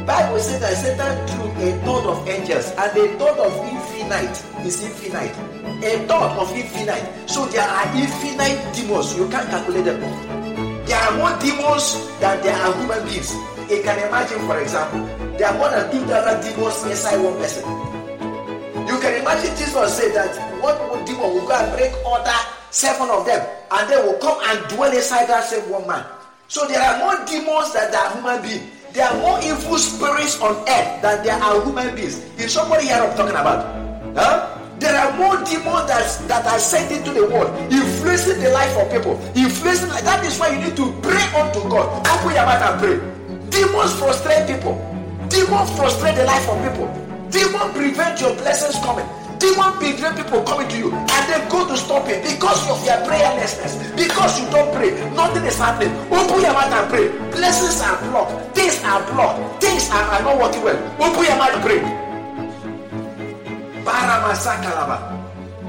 Bible 0.05 0.39
says 0.39 0.59
that 0.59 0.75
Satan 0.75 1.15
drew 1.25 1.49
a 1.63 1.79
thought 1.85 2.05
of 2.05 2.27
angels, 2.27 2.71
and 2.77 2.97
a 2.97 3.17
thought 3.17 3.39
of 3.39 3.53
infinite 3.65 4.35
is 4.65 4.83
infinite. 4.83 5.33
A 5.83 6.05
thought 6.07 6.37
of 6.37 6.51
infinite. 6.55 7.29
So 7.29 7.45
there 7.47 7.67
are 7.67 7.87
infinite 7.95 8.59
demons. 8.75 9.17
You 9.17 9.27
can't 9.29 9.49
calculate 9.49 9.85
them. 9.85 9.99
There 10.85 10.99
are 10.99 11.17
more 11.17 11.39
demons 11.39 11.97
than 12.19 12.43
there 12.43 12.55
are 12.55 12.73
human 12.75 13.05
beings. 13.05 13.33
You 13.71 13.81
can 13.81 13.97
imagine, 14.07 14.39
for 14.45 14.59
example, 14.59 15.05
there 15.37 15.47
are 15.47 15.57
more 15.57 15.69
than 15.69 15.89
2,000 15.91 16.53
demons 16.53 16.83
inside 16.85 17.17
one 17.17 17.37
person. 17.37 17.63
You 18.85 18.99
can 18.99 19.21
imagine 19.21 19.55
Jesus 19.55 19.97
said 19.97 20.13
that 20.13 20.35
one 20.61 21.05
demon 21.05 21.33
will 21.33 21.47
go 21.47 21.55
and 21.55 21.71
break 21.77 21.95
order 22.05 22.62
seven 22.73 23.07
of 23.09 23.25
them, 23.25 23.45
and 23.71 23.89
they 23.89 23.97
will 23.97 24.17
come 24.17 24.37
and 24.49 24.57
dwell 24.67 24.91
inside 24.91 25.29
that 25.29 25.45
same 25.45 25.69
one 25.69 25.87
man. 25.87 26.03
So 26.47 26.67
there 26.67 26.81
are 26.81 26.97
more 26.97 27.25
demons 27.25 27.71
than 27.71 27.91
there 27.91 28.01
are 28.01 28.11
human 28.17 28.41
beings. 28.41 28.65
There 28.93 29.05
are 29.05 29.17
more 29.21 29.39
evil 29.41 29.77
spirits 29.77 30.41
on 30.41 30.57
earth 30.67 31.01
than 31.01 31.23
there 31.23 31.37
are 31.37 31.63
human 31.63 31.95
beings. 31.95 32.17
Is 32.37 32.53
somebody 32.53 32.85
here 32.89 32.97
I'm 32.97 33.15
talking 33.15 33.37
about? 33.37 33.61
Huh? 34.17 34.59
There 34.79 34.93
are 34.93 35.13
more 35.17 35.37
demons 35.45 35.85
that, 35.87 36.03
that 36.27 36.45
are 36.45 36.59
sent 36.59 36.91
into 36.91 37.13
the 37.13 37.25
world, 37.29 37.53
influencing 37.71 38.41
the 38.41 38.49
life 38.49 38.75
of 38.75 38.91
people. 38.91 39.21
Influencing 39.35 39.89
like 39.89 40.03
that 40.03 40.25
is 40.25 40.37
why 40.37 40.49
you 40.49 40.59
need 40.59 40.75
to 40.75 40.91
pray 41.01 41.23
unto 41.37 41.61
God. 41.69 41.87
Open 42.09 42.33
your 42.33 42.45
mouth 42.45 42.61
and 42.61 42.75
pray. 42.81 42.97
Demons 43.49 43.93
frustrate 43.97 44.49
people. 44.49 44.75
Demons 45.29 45.69
frustrate 45.77 46.15
the 46.15 46.25
life 46.25 46.49
of 46.49 46.57
people. 46.65 46.89
Demons 47.29 47.71
prevent 47.77 48.19
your 48.19 48.33
blessings 48.35 48.75
coming 48.83 49.07
demon 49.43 49.75
prevent 49.75 50.15
people 50.15 50.41
coming 50.43 50.67
to 50.69 50.77
you 50.77 50.89
and 50.95 51.23
they 51.27 51.39
go 51.51 51.67
to 51.67 51.75
stop 51.75 52.07
it 52.07 52.23
because 52.23 52.63
of 52.71 52.79
your 52.87 52.95
prayerlessness 53.03 53.75
because 53.95 54.39
you 54.39 54.49
don't 54.49 54.71
pray. 54.73 54.91
Nothing 55.11 55.43
is 55.43 55.57
happening. 55.57 55.91
Open 56.07 56.39
your 56.39 56.53
mouth 56.53 56.71
and 56.71 56.87
pray. 56.89 57.07
Blessings 57.35 57.81
are 57.81 57.99
blocked. 58.07 58.55
Things 58.55 58.79
are 58.83 59.03
blocked. 59.11 59.61
Things 59.61 59.89
are, 59.91 60.07
are 60.15 60.23
not 60.23 60.39
working 60.39 60.63
well. 60.63 60.79
Open 61.03 61.23
your 61.27 61.35
mouth 61.35 61.55
and 61.55 61.63
pray. 61.67 61.79
Baramasakalaba. 63.83 65.22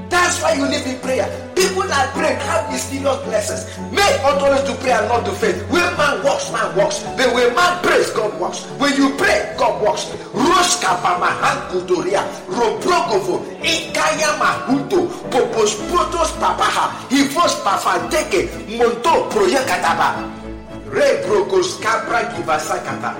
That's 0.09 0.41
why 0.41 0.53
you 0.53 0.65
live 0.65 0.85
in 0.85 0.99
prayer. 0.99 1.25
People 1.55 1.83
that 1.83 2.13
pray 2.13 2.35
have 2.35 2.71
mysterious 2.71 3.17
blessings. 3.25 3.63
Men 3.91 4.05
ought 4.25 4.41
always 4.41 4.63
to 4.63 4.75
pray 4.81 4.91
and 4.91 5.07
not 5.07 5.25
to 5.25 5.31
faith. 5.33 5.57
When 5.69 5.85
man 5.97 6.23
walks, 6.23 6.51
man 6.51 6.75
walks. 6.75 7.01
But 7.17 7.33
when 7.33 7.55
man 7.55 7.81
prays, 7.83 8.09
God 8.11 8.39
walks. 8.39 8.65
When 8.77 8.93
you 8.95 9.15
pray, 9.17 9.55
God 9.57 9.81
walks. 9.81 10.05
Roska 10.33 10.97
pamahankutoria. 11.01 12.21
Robrogovo. 12.47 13.41
Ikaya 13.63 14.37
mahuto. 14.37 15.09
Popos 15.33 15.73
protos 15.89 16.31
papaha. 16.37 16.93
Hivos 17.09 17.55
pafanteke. 17.65 18.49
Monto 18.77 19.29
proyekataba. 19.29 20.21
Rebrogos 20.91 21.79
kabra 21.81 22.29
givasakata. 22.35 23.15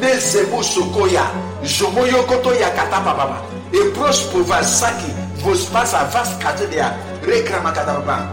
Nezemu 0.00 0.62
sokoya. 0.64 1.28
Jomoyokoto 1.62 2.54
yakata 2.54 3.00
baba. 3.04 3.42
Ebros 3.72 4.28
povasaki. 4.32 5.21
Vospasa 5.42 6.06
vast 6.12 6.40
katedia. 6.40 6.94
Rekramakadababa. 7.22 8.30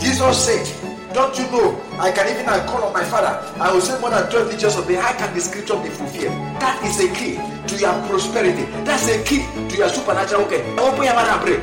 Jesus 0.00 0.36
said, 0.46 0.66
Don't 1.14 1.36
you 1.38 1.44
know? 1.50 1.80
I 1.98 2.12
can 2.12 2.28
even 2.28 2.46
call 2.66 2.84
on 2.84 2.92
my 2.92 3.04
father. 3.04 3.38
I 3.60 3.72
will 3.72 3.80
send 3.80 4.00
more 4.00 4.10
than 4.10 4.30
12 4.30 4.50
teachers 4.52 4.76
of 4.76 4.86
the 4.86 4.94
how 5.00 5.12
can 5.16 5.34
the 5.34 5.40
scripture 5.40 5.76
be 5.82 5.88
fulfilled? 5.88 6.34
That 6.60 6.82
is 6.84 7.00
a 7.00 7.08
key 7.14 7.36
to 7.66 7.74
your 7.80 7.94
prosperity. 8.06 8.64
That's 8.84 9.08
a 9.08 9.22
key 9.24 9.46
to 9.68 9.76
your 9.76 9.88
supernatural. 9.88 10.42
Okay, 10.46 10.62
open 10.78 11.04
your 11.04 11.14
mouth 11.14 11.28
and 11.28 11.40
pray. 11.42 11.58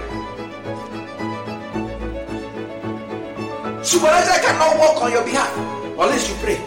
Supernatural 3.84 4.40
cannot 4.40 4.80
work 4.80 5.02
on 5.04 5.12
your 5.12 5.24
behalf 5.24 5.52
unless 6.00 6.30
you 6.30 6.36
pray. 6.44 6.60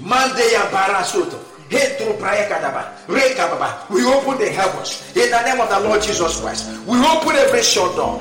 Mandeya 0.00 0.68
Barasoto. 0.70 1.47
We 3.90 4.04
open 4.04 4.38
the 4.38 4.48
heavens 4.48 5.02
in 5.14 5.30
the 5.30 5.42
name 5.42 5.60
of 5.60 5.68
the 5.68 5.80
Lord 5.80 6.02
Jesus 6.02 6.40
Christ. 6.40 6.66
We 6.86 6.98
open 6.98 7.36
every 7.36 7.62
shut 7.62 7.94
door. 7.94 8.20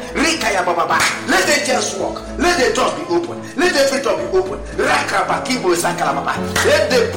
Let 1.27 1.45
the 1.47 1.65
just 1.65 1.97
walk. 1.99 2.21
Let 2.37 2.59
the 2.59 2.75
doors 2.75 2.93
be 2.95 3.03
open. 3.13 3.41
Let 3.55 3.75
every 3.75 4.01
door 4.03 4.17
be 4.17 4.37
open. 4.37 4.59
Let 4.77 5.07
the. 6.89 7.11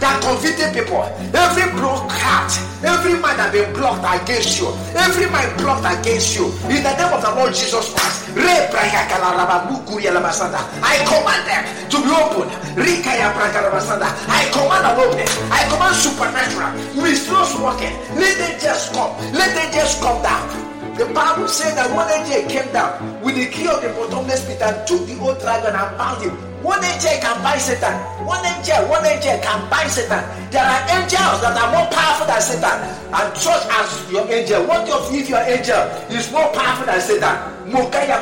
That 0.00 0.22
convicted 0.22 0.72
people. 0.74 1.02
Every 1.34 1.70
blocked 1.78 2.12
heart. 2.12 2.71
Every 2.82 3.14
mind 3.14 3.38
that 3.38 3.52
been 3.52 3.72
blocked 3.74 4.02
against 4.02 4.58
you. 4.58 4.66
Every 4.98 5.30
mind 5.30 5.54
blocked 5.56 5.86
against 5.86 6.34
you. 6.34 6.50
In 6.66 6.82
the 6.82 6.92
name 6.98 7.12
of 7.14 7.22
the 7.22 7.30
Lord 7.34 7.54
Jesus 7.54 7.94
Christ. 7.94 8.26
I 10.82 10.98
command 11.06 11.46
them 11.46 11.62
to 11.90 11.96
be 12.02 12.10
open. 12.10 12.48
I 14.26 14.50
command 14.50 14.82
an 14.82 14.98
open. 14.98 15.28
I 15.52 15.62
command 15.70 15.94
supernatural. 15.94 16.72
Restores 16.98 17.54
working. 17.62 17.94
Let 18.18 18.34
them 18.38 18.58
just 18.58 18.92
come. 18.92 19.14
Let 19.32 19.54
them 19.54 19.70
just 19.72 20.00
come 20.02 20.22
down. 20.22 20.42
The 20.98 21.06
Bible 21.06 21.48
said 21.48 21.74
that 21.76 21.88
one 21.94 22.10
angel 22.10 22.50
came 22.50 22.70
down 22.72 23.22
with 23.22 23.36
the 23.36 23.46
key 23.46 23.66
of 23.68 23.80
the 23.80 23.88
bottomless 23.94 24.44
pit 24.44 24.60
and 24.60 24.86
took 24.86 25.06
the 25.06 25.18
old 25.20 25.38
dragon 25.40 25.74
and 25.74 25.96
bound 25.96 26.22
him. 26.22 26.51
One 26.62 26.82
angel 26.84 27.18
can 27.20 27.42
buy 27.42 27.58
Satan. 27.58 27.94
One 28.24 28.44
angel, 28.46 28.86
one 28.88 29.04
angel 29.04 29.38
can 29.42 29.68
buy 29.68 29.86
Satan. 29.86 30.22
There 30.50 30.62
are 30.62 30.82
angels 30.94 31.42
that 31.42 31.58
are 31.58 31.70
more 31.74 31.90
powerful 31.90 32.26
than 32.26 32.40
Satan. 32.40 32.78
And 33.10 33.36
such 33.36 33.66
as 33.66 34.10
your 34.10 34.30
angel. 34.30 34.64
What 34.66 34.86
if 34.86 35.28
your 35.28 35.42
angel 35.42 35.82
is 36.08 36.30
more 36.30 36.46
powerful 36.54 36.86
than 36.86 37.00
Satan? 37.00 37.34
Mokaya. 37.66 38.12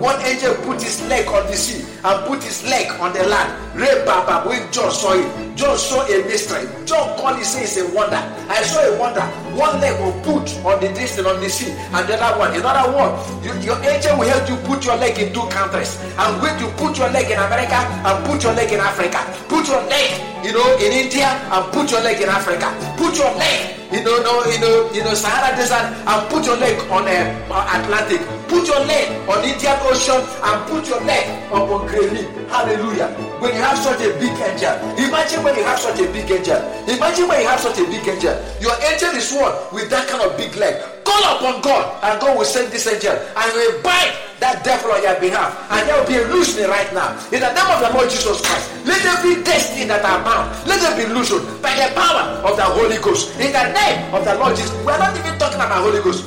One 0.00 0.20
angel 0.22 0.54
put 0.64 0.82
his 0.82 1.00
leg 1.08 1.26
on 1.28 1.46
the 1.46 1.56
sea 1.56 1.84
and 2.04 2.26
put 2.26 2.42
his 2.42 2.64
leg 2.64 2.90
on 3.00 3.12
the 3.12 3.26
land. 3.26 3.50
Re 3.74 4.04
baba 4.04 4.48
when 4.48 4.70
John 4.72 4.92
saw 4.92 5.12
it. 5.12 5.56
John 5.56 5.78
saw 5.78 6.04
a 6.04 6.24
mystery. 6.24 6.68
John 6.84 7.16
called 7.18 7.40
it 7.40 7.46
say 7.46 7.64
it's 7.64 7.76
a 7.78 7.88
wonder. 7.94 8.20
I 8.48 8.62
saw 8.62 8.80
a 8.84 8.98
wonder. 8.98 9.22
One 9.56 9.80
leg 9.80 9.98
will 10.00 10.12
put 10.20 10.52
on 10.64 10.80
the 10.80 10.88
distance 10.92 11.26
on 11.26 11.40
the 11.40 11.48
sea, 11.48 11.72
and 11.72 12.06
the 12.06 12.20
other 12.20 12.38
one. 12.38 12.54
In 12.54 12.62
other 12.62 12.92
words, 12.92 13.24
you, 13.40 13.52
your 13.72 13.78
angel 13.84 14.18
will 14.18 14.28
help 14.28 14.48
you 14.48 14.56
put 14.68 14.84
your 14.84 14.96
leg 14.96 15.18
in 15.18 15.32
two 15.32 15.48
countries. 15.48 15.96
And 16.18 16.42
when 16.42 16.58
you 16.60 16.68
put 16.76 16.98
your 16.98 17.08
leg 17.08 17.30
in 17.30 17.38
America 17.38 17.80
and 17.80 18.26
put 18.26 18.42
your 18.44 18.52
leg 18.52 18.70
in 18.72 18.80
Africa, 18.80 19.24
put 19.48 19.66
your 19.66 19.80
leg, 19.88 20.12
you 20.44 20.52
know, 20.52 20.76
in 20.76 20.92
India 20.92 21.26
and 21.26 21.72
put 21.72 21.90
your 21.90 22.02
leg 22.02 22.20
in 22.20 22.28
Africa. 22.28 22.68
Put 22.98 23.16
your 23.16 23.32
leg, 23.36 23.75
you 23.92 24.02
know, 24.02 24.18
no, 24.22 24.44
you 24.50 24.58
know, 24.58 24.90
you 24.92 25.04
know, 25.04 25.14
Sahara 25.14 25.54
Desert 25.56 25.94
and 26.06 26.28
put 26.30 26.44
your 26.44 26.56
leg 26.56 26.78
on 26.90 27.06
uh, 27.06 27.78
Atlantic. 27.78 28.20
Put 28.48 28.66
your 28.66 28.80
leg 28.86 29.10
on 29.28 29.44
Indian 29.44 29.78
Ocean 29.82 30.22
and 30.42 30.58
put 30.70 30.88
your 30.88 31.00
leg 31.02 31.26
on 31.52 31.86
Greenland. 31.86 32.50
Hallelujah. 32.50 33.14
When 33.40 33.52
you 33.52 33.60
have 33.60 33.76
such 33.76 34.00
a 34.00 34.16
big 34.16 34.32
angel, 34.32 34.72
imagine 34.96 35.44
when 35.44 35.54
you 35.56 35.64
have 35.64 35.78
such 35.78 36.00
a 36.00 36.08
big 36.08 36.30
angel. 36.30 36.56
Imagine 36.88 37.28
when 37.28 37.40
you 37.44 37.46
have 37.46 37.60
such 37.60 37.76
a 37.78 37.84
big 37.84 38.00
angel. 38.08 38.32
Your 38.64 38.72
angel 38.80 39.12
is 39.12 39.28
one 39.28 39.52
with 39.76 39.90
that 39.90 40.08
kind 40.08 40.24
of 40.24 40.36
big 40.40 40.56
leg. 40.56 40.80
Call 41.04 41.20
upon 41.36 41.60
God, 41.60 41.84
and 42.02 42.20
God 42.20 42.38
will 42.38 42.48
send 42.48 42.72
this 42.72 42.88
angel 42.88 43.12
and 43.12 43.46
will 43.52 43.76
bind 43.84 44.16
that 44.40 44.64
devil 44.64 44.88
on 44.88 45.04
your 45.04 45.20
behalf. 45.20 45.52
And 45.68 45.84
there 45.84 46.00
will 46.00 46.08
be 46.08 46.16
a 46.16 46.24
loosening 46.32 46.72
right 46.72 46.88
now. 46.96 47.12
In 47.28 47.44
the 47.44 47.52
name 47.52 47.70
of 47.76 47.84
the 47.84 47.92
Lord 47.92 48.08
Jesus 48.08 48.40
Christ, 48.40 48.72
let 48.88 49.04
every 49.04 49.44
destiny 49.44 49.84
that 49.84 50.00
are 50.00 50.24
bound, 50.24 50.48
let 50.64 50.80
them 50.80 50.96
be 50.96 51.04
loosened 51.12 51.44
by 51.60 51.76
the 51.76 51.92
power 51.92 52.40
of 52.40 52.56
the 52.56 52.64
Holy 52.64 52.96
Ghost. 53.04 53.36
In 53.36 53.52
the 53.52 53.68
name 53.76 54.14
of 54.16 54.24
the 54.24 54.32
Lord 54.40 54.56
Jesus. 54.56 54.72
We 54.80 54.92
are 54.96 54.98
not 54.98 55.12
even 55.12 55.36
talking 55.36 55.60
about 55.60 55.84
Holy 55.84 56.00
Ghost. 56.00 56.24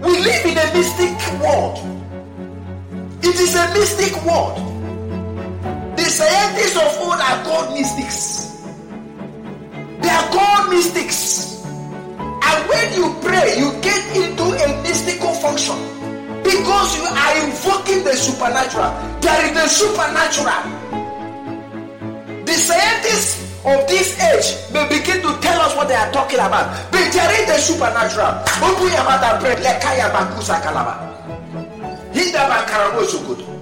We 0.00 0.16
live 0.16 0.48
in 0.48 0.56
a 0.56 0.66
mystic 0.72 1.12
world. 1.44 1.76
It 3.20 3.36
is 3.36 3.52
a 3.52 3.68
mystic 3.76 4.16
word. 4.24 4.73
Scientists 6.14 6.76
of 6.78 6.94
old 7.02 7.18
are 7.18 7.42
called 7.42 7.74
mystics. 7.74 8.62
They 9.98 10.08
are 10.08 10.28
called 10.30 10.70
mystics. 10.70 11.58
And 11.66 12.58
when 12.70 12.86
you 12.94 13.10
pray, 13.18 13.58
you 13.58 13.74
get 13.82 13.98
into 14.14 14.46
a 14.46 14.68
mystical 14.86 15.34
function 15.42 15.74
because 16.46 16.94
you 16.94 17.02
are 17.02 17.34
invoking 17.42 18.04
the 18.04 18.14
supernatural. 18.14 18.94
There 19.18 19.42
is 19.42 19.52
the 19.58 19.66
supernatural. 19.66 20.62
The 22.46 22.54
scientists 22.62 23.42
of 23.66 23.82
this 23.88 24.14
age 24.22 24.70
may 24.72 24.86
begin 24.86 25.18
to 25.18 25.34
tell 25.42 25.60
us 25.66 25.74
what 25.74 25.88
they 25.88 25.96
are 25.98 26.12
talking 26.12 26.38
about. 26.38 26.70
But 26.92 27.10
there 27.10 27.32
is 27.42 27.46
the 27.50 27.58
supernatural. 27.58 28.38
Open 28.62 28.86
your 28.86 29.02
mouth. 29.02 29.42
Lekaya 29.42 30.14
bakusa 30.14 30.62
kalaba. 30.62 30.94
Hindaba 32.14 32.62
karamosukudu. 32.70 33.53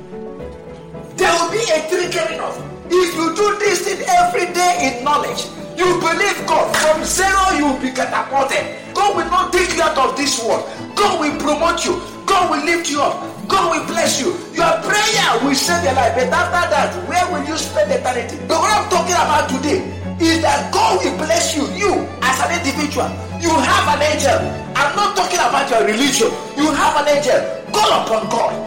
There 1.23 1.31
will 1.38 1.55
be 1.55 1.62
a 1.71 1.79
triggering 1.87 2.43
of. 2.43 2.59
If 2.91 3.14
you 3.14 3.31
do 3.38 3.47
this 3.62 3.87
thing 3.87 4.02
every 4.11 4.50
day 4.50 4.91
in 4.91 5.05
knowledge, 5.07 5.47
you 5.79 5.87
believe 6.02 6.35
God. 6.50 6.67
From 6.83 6.99
zero, 7.07 7.55
you 7.55 7.71
will 7.71 7.79
be 7.79 7.95
catapulted. 7.95 8.67
God 8.91 9.14
will 9.14 9.31
not 9.31 9.52
take 9.52 9.71
you 9.71 9.87
out 9.87 9.95
of 9.97 10.17
this 10.19 10.43
world. 10.43 10.67
God 10.99 11.23
will 11.23 11.38
promote 11.38 11.87
you. 11.87 12.02
God 12.26 12.50
will 12.50 12.67
lift 12.67 12.91
you 12.91 13.00
up. 13.00 13.23
God 13.47 13.71
will 13.71 13.87
bless 13.87 14.19
you. 14.19 14.35
Your 14.50 14.75
prayer 14.83 15.31
will 15.47 15.55
save 15.55 15.87
your 15.87 15.95
life. 15.95 16.19
But 16.19 16.35
after 16.35 16.67
that, 16.75 16.91
where 17.07 17.23
will 17.31 17.47
you 17.47 17.55
spend 17.55 17.95
eternity? 17.95 18.43
But 18.50 18.59
what 18.59 18.75
I'm 18.75 18.91
talking 18.91 19.14
about 19.14 19.47
today 19.47 19.79
is 20.19 20.43
that 20.43 20.75
God 20.75 21.07
will 21.07 21.17
bless 21.23 21.55
you. 21.55 21.71
You, 21.79 22.02
as 22.19 22.43
an 22.43 22.50
individual, 22.59 23.07
you 23.38 23.55
have 23.55 23.87
an 23.95 24.02
angel. 24.02 24.43
I'm 24.75 24.91
not 24.99 25.14
talking 25.14 25.38
about 25.38 25.71
your 25.71 25.87
religion. 25.87 26.35
You 26.59 26.75
have 26.75 26.99
an 26.99 27.14
angel. 27.14 27.38
Call 27.71 27.95
upon 28.02 28.26
God. 28.26 28.59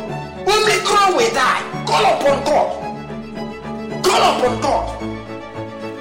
Omicron 0.48 1.20
will 1.20 1.34
die. 1.36 1.75
Call 1.86 2.04
upon 2.04 2.44
God. 2.46 4.04
Call 4.04 4.22
upon 4.38 4.62
God. 4.62 5.04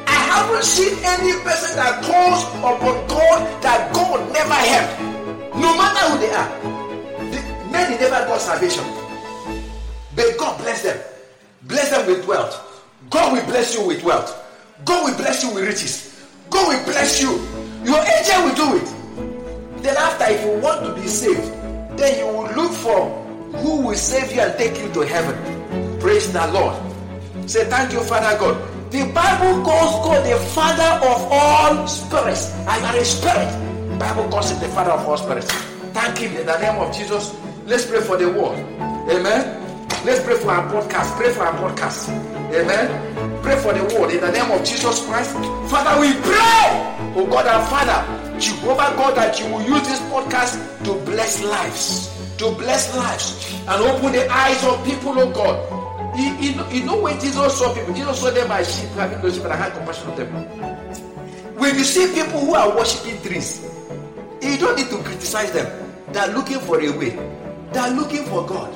I 0.07 0.13
haven't 0.13 0.65
seen 0.65 0.95
any 1.05 1.33
person 1.45 1.77
that 1.77 2.03
calls 2.03 2.45
upon 2.59 3.07
God 3.07 3.63
that 3.63 3.93
God 3.95 4.33
never 4.33 4.55
helped. 4.55 5.01
No 5.57 5.77
matter 5.77 6.11
who 6.11 6.19
they 6.19 6.33
are. 6.33 6.51
The, 7.31 7.71
many 7.71 7.97
never 7.97 8.27
got 8.27 8.41
salvation. 8.41 8.85
But 10.17 10.39
God 10.39 10.59
bless 10.59 10.83
them. 10.83 10.99
Bless 11.65 11.91
them 11.91 12.07
with 12.07 12.27
wealth. 12.27 12.85
God 13.11 13.33
will 13.35 13.45
bless 13.45 13.75
you 13.75 13.87
with 13.87 14.03
wealth. 14.03 14.33
God 14.85 15.11
will 15.11 15.17
bless 15.17 15.43
you 15.43 15.55
with 15.55 15.67
riches. 15.67 16.27
God 16.51 16.67
will 16.69 16.85
bless 16.93 17.21
you. 17.21 17.31
Your 17.85 18.01
angel 18.01 18.45
will 18.45 18.55
do 18.55 18.77
it. 18.77 19.83
Then 19.83 19.97
after, 19.99 20.25
if 20.33 20.41
you 20.43 20.61
want 20.61 20.85
to 20.87 20.95
be 20.95 21.07
saved, 21.07 21.53
then 21.99 22.19
you 22.19 22.27
will 22.27 22.51
look 22.55 22.73
for 22.73 23.11
who 23.59 23.83
will 23.83 23.95
save 23.95 24.33
you 24.33 24.41
and 24.41 24.57
take 24.57 24.81
you 24.81 24.93
to 24.95 25.01
heaven. 25.03 25.64
Praise 26.05 26.31
the 26.35 26.47
Lord. 26.53 26.77
Say 27.49 27.65
thank 27.65 27.95
you, 27.95 28.01
Father 28.05 28.39
God. 28.39 28.61
The 28.93 29.11
Bible 29.11 29.65
calls 29.65 30.05
God 30.05 30.21
the 30.29 30.37
Father 30.53 31.01
of 31.01 31.33
all 31.33 31.87
spirits. 31.89 32.53
I 32.69 32.77
am 32.77 32.95
a 32.95 33.03
spirit. 33.07 33.49
The 33.89 33.97
Bible 33.97 34.29
calls 34.29 34.51
him 34.51 34.61
the 34.61 34.69
Father 34.69 34.91
of 34.91 35.09
all 35.09 35.17
spirits. 35.17 35.51
Thank 35.97 36.19
him 36.19 36.37
in 36.37 36.45
the 36.45 36.59
name 36.59 36.77
of 36.77 36.95
Jesus. 36.95 37.35
Let's 37.65 37.87
pray 37.87 38.03
for 38.03 38.19
the 38.19 38.29
world. 38.29 38.59
Amen. 39.09 39.65
Let's 40.05 40.23
pray 40.23 40.37
for 40.37 40.51
our 40.51 40.71
podcast. 40.71 41.17
Pray 41.17 41.33
for 41.33 41.41
our 41.41 41.57
podcast. 41.57 42.11
Amen. 42.53 43.43
Pray 43.43 43.57
for 43.57 43.73
the 43.73 43.85
world 43.97 44.13
in 44.13 44.21
the 44.21 44.31
name 44.31 44.51
of 44.51 44.63
Jesus 44.63 45.07
Christ. 45.07 45.33
Father, 45.73 45.99
we 46.03 46.13
pray, 46.21 46.69
oh 47.17 47.27
God 47.31 47.47
our 47.47 47.65
Father, 47.73 48.39
Jehovah 48.39 48.93
God, 49.01 49.17
that 49.17 49.41
you 49.41 49.47
will 49.47 49.63
use 49.63 49.89
this 49.89 50.01
podcast 50.13 50.61
to 50.85 50.93
bless 51.07 51.43
lives, 51.43 52.13
to 52.37 52.53
bless 52.57 52.95
lives, 52.95 53.55
and 53.67 53.83
open 53.83 54.13
the 54.13 54.29
eyes 54.31 54.63
of 54.65 54.85
people, 54.85 55.19
oh 55.19 55.33
God. 55.33 55.74
You, 56.17 56.55
know, 56.55 56.95
know 56.95 57.01
when 57.03 57.19
Jesus 57.19 57.59
saw 57.59 57.75
people, 57.75 57.93
Jesus 57.93 58.21
saw 58.21 58.31
them 58.31 58.51
as 58.53 58.71
sheep, 58.71 58.89
having 58.91 59.21
no 59.21 59.31
sheep, 59.31 59.43
and 59.45 59.53
had 59.53 59.73
compassion 59.73 60.11
on 60.11 60.17
them. 60.17 60.31
When 61.59 61.75
you 61.75 61.85
see 61.85 62.07
people 62.15 62.41
who 62.41 62.55
are 62.55 62.77
worshiping 62.77 63.21
trees, 63.23 63.65
you 64.41 64.59
don't 64.59 64.77
need 64.77 64.91
to 64.91 65.03
criticize 65.03 65.51
them. 65.53 65.67
They 66.13 66.21
are 66.21 66.29
looking 66.29 66.61
for 66.61 66.81
a 66.81 66.91
way. 66.97 67.11
They 67.73 67.79
are 67.81 67.91
looking 67.91 68.25
for 68.27 68.47
God. 68.47 68.71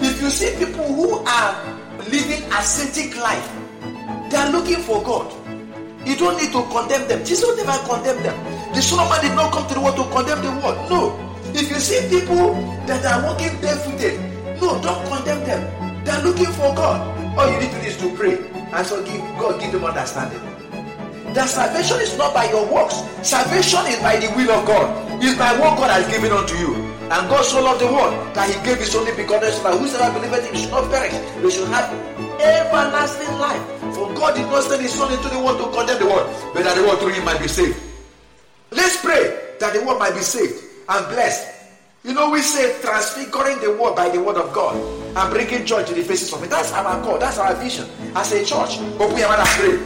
If 0.00 0.22
you 0.22 0.30
see 0.30 0.54
people 0.64 0.86
who 0.94 1.18
are 1.26 1.52
living 2.10 2.44
ascetic 2.52 3.16
life, 3.18 3.50
they 4.30 4.36
are 4.36 4.52
looking 4.52 4.78
for 4.82 5.02
God. 5.02 5.34
You 6.06 6.16
don't 6.16 6.36
need 6.40 6.52
to 6.52 6.62
condemn 6.70 7.08
them. 7.08 7.24
Jesus 7.24 7.56
never 7.56 7.76
condemned 7.88 8.24
them. 8.24 8.36
The 8.72 8.82
Son 8.82 9.00
of 9.00 9.10
Man 9.10 9.20
did 9.20 9.34
not 9.34 9.52
come 9.52 9.66
to 9.66 9.74
the 9.74 9.80
world 9.80 9.96
to 9.96 10.04
condemn 10.14 10.42
the 10.42 10.50
world. 10.62 10.78
No. 10.90 11.34
If 11.54 11.70
you 11.70 11.80
see 11.80 12.08
people 12.08 12.54
that 12.86 13.04
are 13.04 13.24
walking 13.24 13.60
barefooted, 13.60 14.20
no, 14.60 14.80
don't 14.80 15.06
condemn 15.08 15.44
them. 15.44 15.77
They 16.08 16.14
are 16.14 16.24
looking 16.24 16.48
for 16.56 16.72
God. 16.72 17.04
All 17.36 17.52
you 17.52 17.60
need 17.60 17.68
to 17.68 17.80
do 17.80 17.86
is 17.86 17.98
to 17.98 18.08
pray 18.16 18.40
and 18.72 18.86
so 18.86 19.04
give 19.04 19.20
God 19.36 19.60
give 19.60 19.72
them 19.72 19.84
understanding. 19.84 20.40
That 21.36 21.52
salvation 21.52 22.00
is 22.00 22.16
not 22.16 22.32
by 22.32 22.48
your 22.48 22.64
works. 22.64 22.96
Salvation 23.20 23.84
is 23.92 24.00
by 24.00 24.16
the 24.16 24.32
will 24.32 24.48
of 24.48 24.64
God. 24.64 24.88
It's 25.20 25.36
by 25.36 25.52
what 25.60 25.76
God 25.76 25.92
has 25.92 26.08
given 26.08 26.32
unto 26.32 26.56
you. 26.56 26.80
And 27.12 27.28
God 27.28 27.44
so 27.44 27.60
loved 27.60 27.84
the 27.84 27.92
world 27.92 28.16
that 28.32 28.48
He 28.48 28.56
gave 28.64 28.80
His 28.80 28.96
only 28.96 29.12
begotten 29.12 29.52
Son, 29.52 29.76
whosoever 29.76 30.16
believeth 30.16 30.48
in 30.48 30.56
Him 30.56 30.62
should 30.64 30.70
not 30.72 30.88
perish, 30.88 31.12
they 31.12 31.50
should 31.52 31.68
have 31.68 31.92
everlasting 32.40 33.36
life. 33.36 33.60
For 33.92 34.08
God 34.16 34.32
did 34.32 34.48
not 34.48 34.64
send 34.64 34.80
His 34.80 34.96
Son 34.96 35.12
into 35.12 35.28
the 35.28 35.36
world 35.36 35.60
to 35.60 35.68
condemn 35.76 36.00
the 36.00 36.08
world, 36.08 36.24
but 36.56 36.64
that 36.64 36.72
the 36.72 36.88
world 36.88 37.04
through 37.04 37.12
Him 37.12 37.28
might 37.28 37.36
be 37.36 37.52
saved. 37.52 37.76
Let's 38.72 38.96
pray 39.04 39.28
that 39.60 39.76
the 39.76 39.84
world 39.84 39.98
might 40.00 40.16
be 40.16 40.24
saved 40.24 40.56
and 40.88 41.04
blessed. 41.12 41.57
You 42.08 42.14
know, 42.14 42.30
we 42.30 42.40
say 42.40 42.80
transfiguring 42.80 43.60
the 43.60 43.76
world 43.76 43.94
by 43.94 44.08
the 44.08 44.18
word 44.22 44.38
of 44.38 44.50
God 44.54 44.74
and 45.14 45.30
bringing 45.30 45.66
joy 45.66 45.84
to 45.84 45.92
the 45.92 46.02
faces 46.02 46.32
of 46.32 46.42
it. 46.42 46.48
That's 46.48 46.72
our 46.72 47.04
call. 47.04 47.18
That's 47.18 47.36
our 47.36 47.54
vision 47.56 47.86
as 48.16 48.32
a 48.32 48.42
church. 48.46 48.80
But 48.96 49.12
we 49.12 49.22
are 49.22 49.36
pray. 49.36 49.76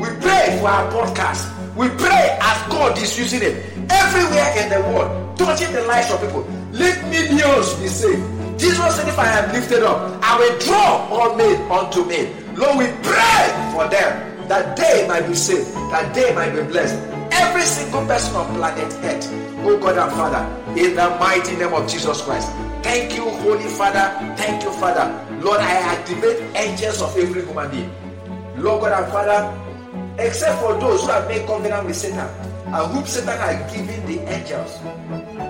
We 0.00 0.06
pray 0.16 0.58
for 0.58 0.68
our 0.68 0.90
podcast. 0.90 1.44
We 1.76 1.90
pray 1.90 2.38
as 2.40 2.72
God 2.72 2.96
is 2.96 3.18
using 3.18 3.42
it 3.42 3.62
everywhere 3.90 4.48
in 4.56 4.70
the 4.70 4.80
world, 4.88 5.36
touching 5.36 5.74
the 5.74 5.82
lives 5.82 6.10
of 6.10 6.22
people. 6.22 6.48
Let 6.72 7.06
millions 7.10 7.74
be 7.74 7.88
saved. 7.88 8.24
Jesus 8.58 8.96
said, 8.96 9.08
If 9.08 9.18
I 9.18 9.28
am 9.28 9.52
lifted 9.52 9.82
up, 9.82 10.24
I 10.24 10.38
will 10.38 10.58
draw 10.58 11.06
all 11.12 11.36
men 11.36 11.60
unto 11.70 12.06
me. 12.06 12.32
Lord, 12.56 12.78
we 12.78 12.86
pray 13.04 13.72
for 13.76 13.86
them 13.92 14.48
that 14.48 14.74
they 14.74 15.06
might 15.06 15.28
be 15.28 15.34
saved, 15.34 15.68
that 15.92 16.14
they 16.14 16.34
might 16.34 16.54
be 16.56 16.62
blessed. 16.62 17.21
Every 17.32 17.62
single 17.62 18.04
person 18.06 18.36
on 18.36 18.54
planet 18.54 18.92
Earth, 19.02 19.28
oh 19.64 19.78
God 19.80 19.96
and 19.96 20.12
Father, 20.12 20.44
in 20.78 20.94
the 20.94 21.08
mighty 21.18 21.56
name 21.56 21.72
of 21.72 21.88
Jesus 21.88 22.20
Christ. 22.22 22.50
Thank 22.82 23.16
you, 23.16 23.24
Holy 23.24 23.68
Father. 23.68 24.12
Thank 24.36 24.62
you, 24.62 24.70
Father. 24.72 25.08
Lord, 25.40 25.60
I 25.60 25.72
activate 25.96 26.42
angels 26.54 27.00
of 27.00 27.16
every 27.16 27.44
human 27.44 27.70
being. 27.70 27.90
Lord 28.56 28.82
God 28.82 29.02
and 29.02 29.12
Father, 29.12 29.40
except 30.18 30.60
for 30.60 30.78
those 30.78 31.00
who 31.02 31.08
have 31.08 31.26
made 31.26 31.46
covenant 31.46 31.86
with 31.86 31.96
Satan, 31.96 32.28
and 32.66 32.92
whom 32.92 33.06
Satan 33.06 33.38
has 33.38 33.72
given 33.72 34.04
the 34.06 34.20
angels, 34.28 34.78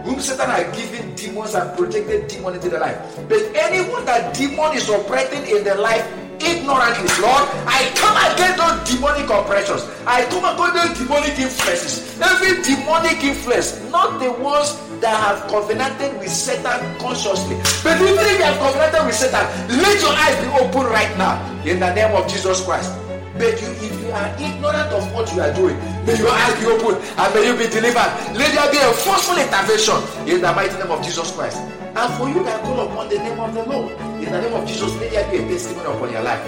whom 0.07 0.21
Satan 0.21 0.49
has 0.51 0.77
given 0.77 1.15
demons 1.15 1.55
and 1.55 1.77
projected 1.77 2.29
demon 2.29 2.55
into 2.55 2.69
the 2.69 2.79
life. 2.79 2.97
But 3.29 3.43
anyone 3.55 4.05
that 4.05 4.35
demon 4.35 4.77
is 4.77 4.89
operating 4.89 5.57
in 5.57 5.65
the 5.65 5.75
life 5.75 6.07
ignorantly, 6.43 7.09
Lord, 7.23 7.47
I 7.65 7.91
come 7.95 8.17
against 8.31 8.59
those 8.59 8.79
demonic 8.91 9.31
oppressions. 9.31 9.83
I 10.07 10.25
come 10.27 10.45
against 10.45 10.75
those 10.75 10.93
demonic 10.99 11.39
influences. 11.39 12.21
Every 12.21 12.63
demonic 12.63 13.23
influence, 13.23 13.81
not 13.91 14.21
the 14.21 14.31
ones 14.33 14.77
that 15.01 15.15
have 15.19 15.51
covenanted 15.51 16.19
with 16.19 16.31
Satan 16.31 16.79
consciously. 16.99 17.57
But 17.83 18.01
even 18.01 18.23
if 18.23 18.39
you 18.39 18.45
have 18.45 18.59
covenanted 18.59 19.07
with 19.07 19.17
Satan, 19.17 19.45
let 19.83 20.01
your 20.01 20.15
eyes 20.15 20.39
be 20.39 20.49
open 20.63 20.87
right 20.91 21.11
now 21.19 21.43
in 21.65 21.81
the 21.81 21.93
name 21.95 22.15
of 22.15 22.31
Jesus 22.31 22.65
Christ. 22.65 23.02
But 23.43 23.59
you, 23.59 23.75
if 23.75 23.91
you 23.99 24.07
are 24.15 24.31
ignorant 24.39 24.95
of 24.95 25.03
what 25.11 25.27
you 25.35 25.43
are 25.43 25.51
doing, 25.51 25.75
may 26.07 26.15
your 26.15 26.31
eyes 26.31 26.55
be 26.63 26.67
open 26.71 26.95
and 26.95 27.29
may 27.35 27.43
you 27.43 27.59
be 27.59 27.67
delivered. 27.67 28.39
Let 28.39 28.55
there 28.55 28.71
be 28.71 28.79
a 28.79 28.95
forceful 29.03 29.35
intervention 29.35 29.99
in 30.31 30.39
the 30.39 30.55
mighty 30.55 30.79
name 30.79 30.95
of 30.95 31.03
Jesus 31.03 31.35
Christ. 31.35 31.59
And 31.59 32.07
for 32.15 32.31
you 32.31 32.39
that 32.47 32.63
call 32.63 32.87
upon 32.87 33.09
the 33.11 33.19
name 33.19 33.41
of 33.43 33.53
the 33.53 33.67
Lord, 33.67 33.91
in 34.23 34.31
the 34.31 34.41
name 34.47 34.55
of 34.55 34.63
Jesus, 34.63 34.95
let 34.95 35.11
there 35.11 35.27
be 35.27 35.43
a 35.43 35.49
testimony 35.51 35.91
upon 35.91 36.13
your 36.13 36.23
life. 36.23 36.47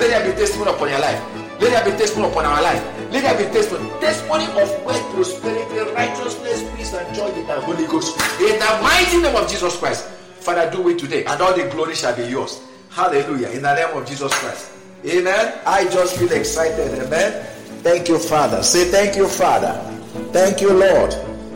Let 0.00 0.08
there 0.08 0.24
be 0.24 0.32
testimony 0.32 0.70
upon 0.72 0.88
your 0.88 1.00
life. 1.04 1.20
Let 1.60 1.70
there 1.76 1.84
be 1.84 1.98
testimony 2.00 2.32
upon 2.32 2.44
our 2.46 2.62
life. 2.62 3.12
Let 3.12 3.20
there 3.20 3.36
be 3.36 3.44
testimony. 3.52 3.90
Testimony 4.00 4.44
of 4.56 4.68
wealth, 4.80 5.12
prosperity, 5.12 5.92
righteousness, 5.92 6.64
peace, 6.74 6.94
and 6.94 7.14
joy 7.14 7.28
in 7.36 7.46
the 7.46 7.60
Holy 7.60 7.84
Ghost. 7.84 8.16
In 8.40 8.56
the 8.56 8.70
mighty 8.80 9.20
name 9.20 9.36
of 9.36 9.44
Jesus 9.44 9.76
Christ. 9.76 10.08
Father, 10.40 10.70
do 10.72 10.88
it 10.88 10.98
today, 10.98 11.22
and 11.26 11.36
all 11.42 11.52
the 11.52 11.68
glory 11.68 11.94
shall 11.94 12.16
be 12.16 12.24
yours. 12.24 12.64
Hallelujah. 12.88 13.50
In 13.50 13.60
the 13.60 13.74
name 13.74 13.94
of 13.94 14.08
Jesus 14.08 14.32
Christ. 14.40 14.79
Amen. 15.04 15.60
I 15.66 15.84
just 15.84 16.18
feel 16.18 16.32
excited. 16.32 16.98
Amen. 17.02 17.46
Thank 17.82 18.08
you, 18.08 18.18
Father. 18.18 18.62
Say 18.62 18.90
thank 18.90 19.16
you, 19.16 19.26
Father. 19.26 19.72
Thank 20.32 20.60
you, 20.60 20.72
Lord. 20.72 21.14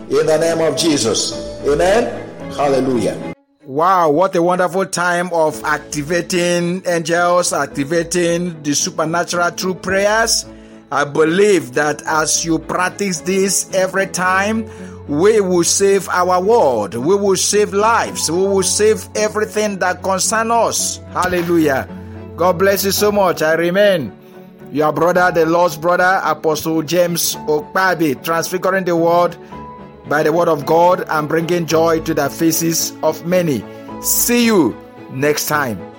In 0.09 0.27
the 0.27 0.39
name 0.39 0.61
of 0.61 0.79
Jesus. 0.79 1.33
Amen. 1.67 2.53
Hallelujah. 2.53 3.35
Wow, 3.65 4.11
what 4.11 4.37
a 4.37 4.43
wonderful 4.43 4.87
time 4.87 5.33
of 5.33 5.63
activating 5.65 6.83
angels, 6.87 7.53
activating 7.53 8.63
the 8.63 8.75
supernatural 8.75 9.51
through 9.51 9.75
prayers. 9.75 10.47
I 10.93 11.05
believe 11.05 11.73
that 11.75 12.03
as 12.07 12.45
you 12.45 12.59
practice 12.59 13.21
this 13.21 13.73
every 13.75 14.07
time, 14.07 14.69
we 15.09 15.41
will 15.41 15.65
save 15.65 16.09
our 16.09 16.43
world. 16.43 16.95
We 16.95 17.17
will 17.17 17.37
save 17.37 17.75
lives. 17.75 18.31
We 18.31 18.39
will 18.39 18.63
save 18.63 19.09
everything 19.17 19.79
that 19.81 20.03
concerns 20.03 20.51
us. 20.51 20.97
Hallelujah. 21.13 21.89
God 22.37 22.59
bless 22.59 22.85
you 22.85 22.91
so 22.91 23.13
much. 23.13 23.43
I 23.43 23.55
remain 23.55 24.13
your 24.73 24.93
brother, 24.93 25.31
the 25.33 25.47
lost 25.47 25.81
brother, 25.81 26.21
Apostle 26.25 26.83
James 26.83 27.37
Okpabi, 27.47 28.25
transfiguring 28.25 28.85
the 28.85 28.97
world 28.97 29.39
by 30.09 30.23
the 30.25 30.33
word 30.33 30.49
of 30.49 30.67
God 30.67 31.05
and 31.09 31.29
bringing 31.29 31.67
joy 31.67 32.01
to 32.01 32.13
the 32.13 32.29
faces 32.29 32.93
of 33.03 33.25
many. 33.25 33.65
See 34.03 34.47
you 34.47 34.77
next 35.13 35.47
time. 35.47 35.94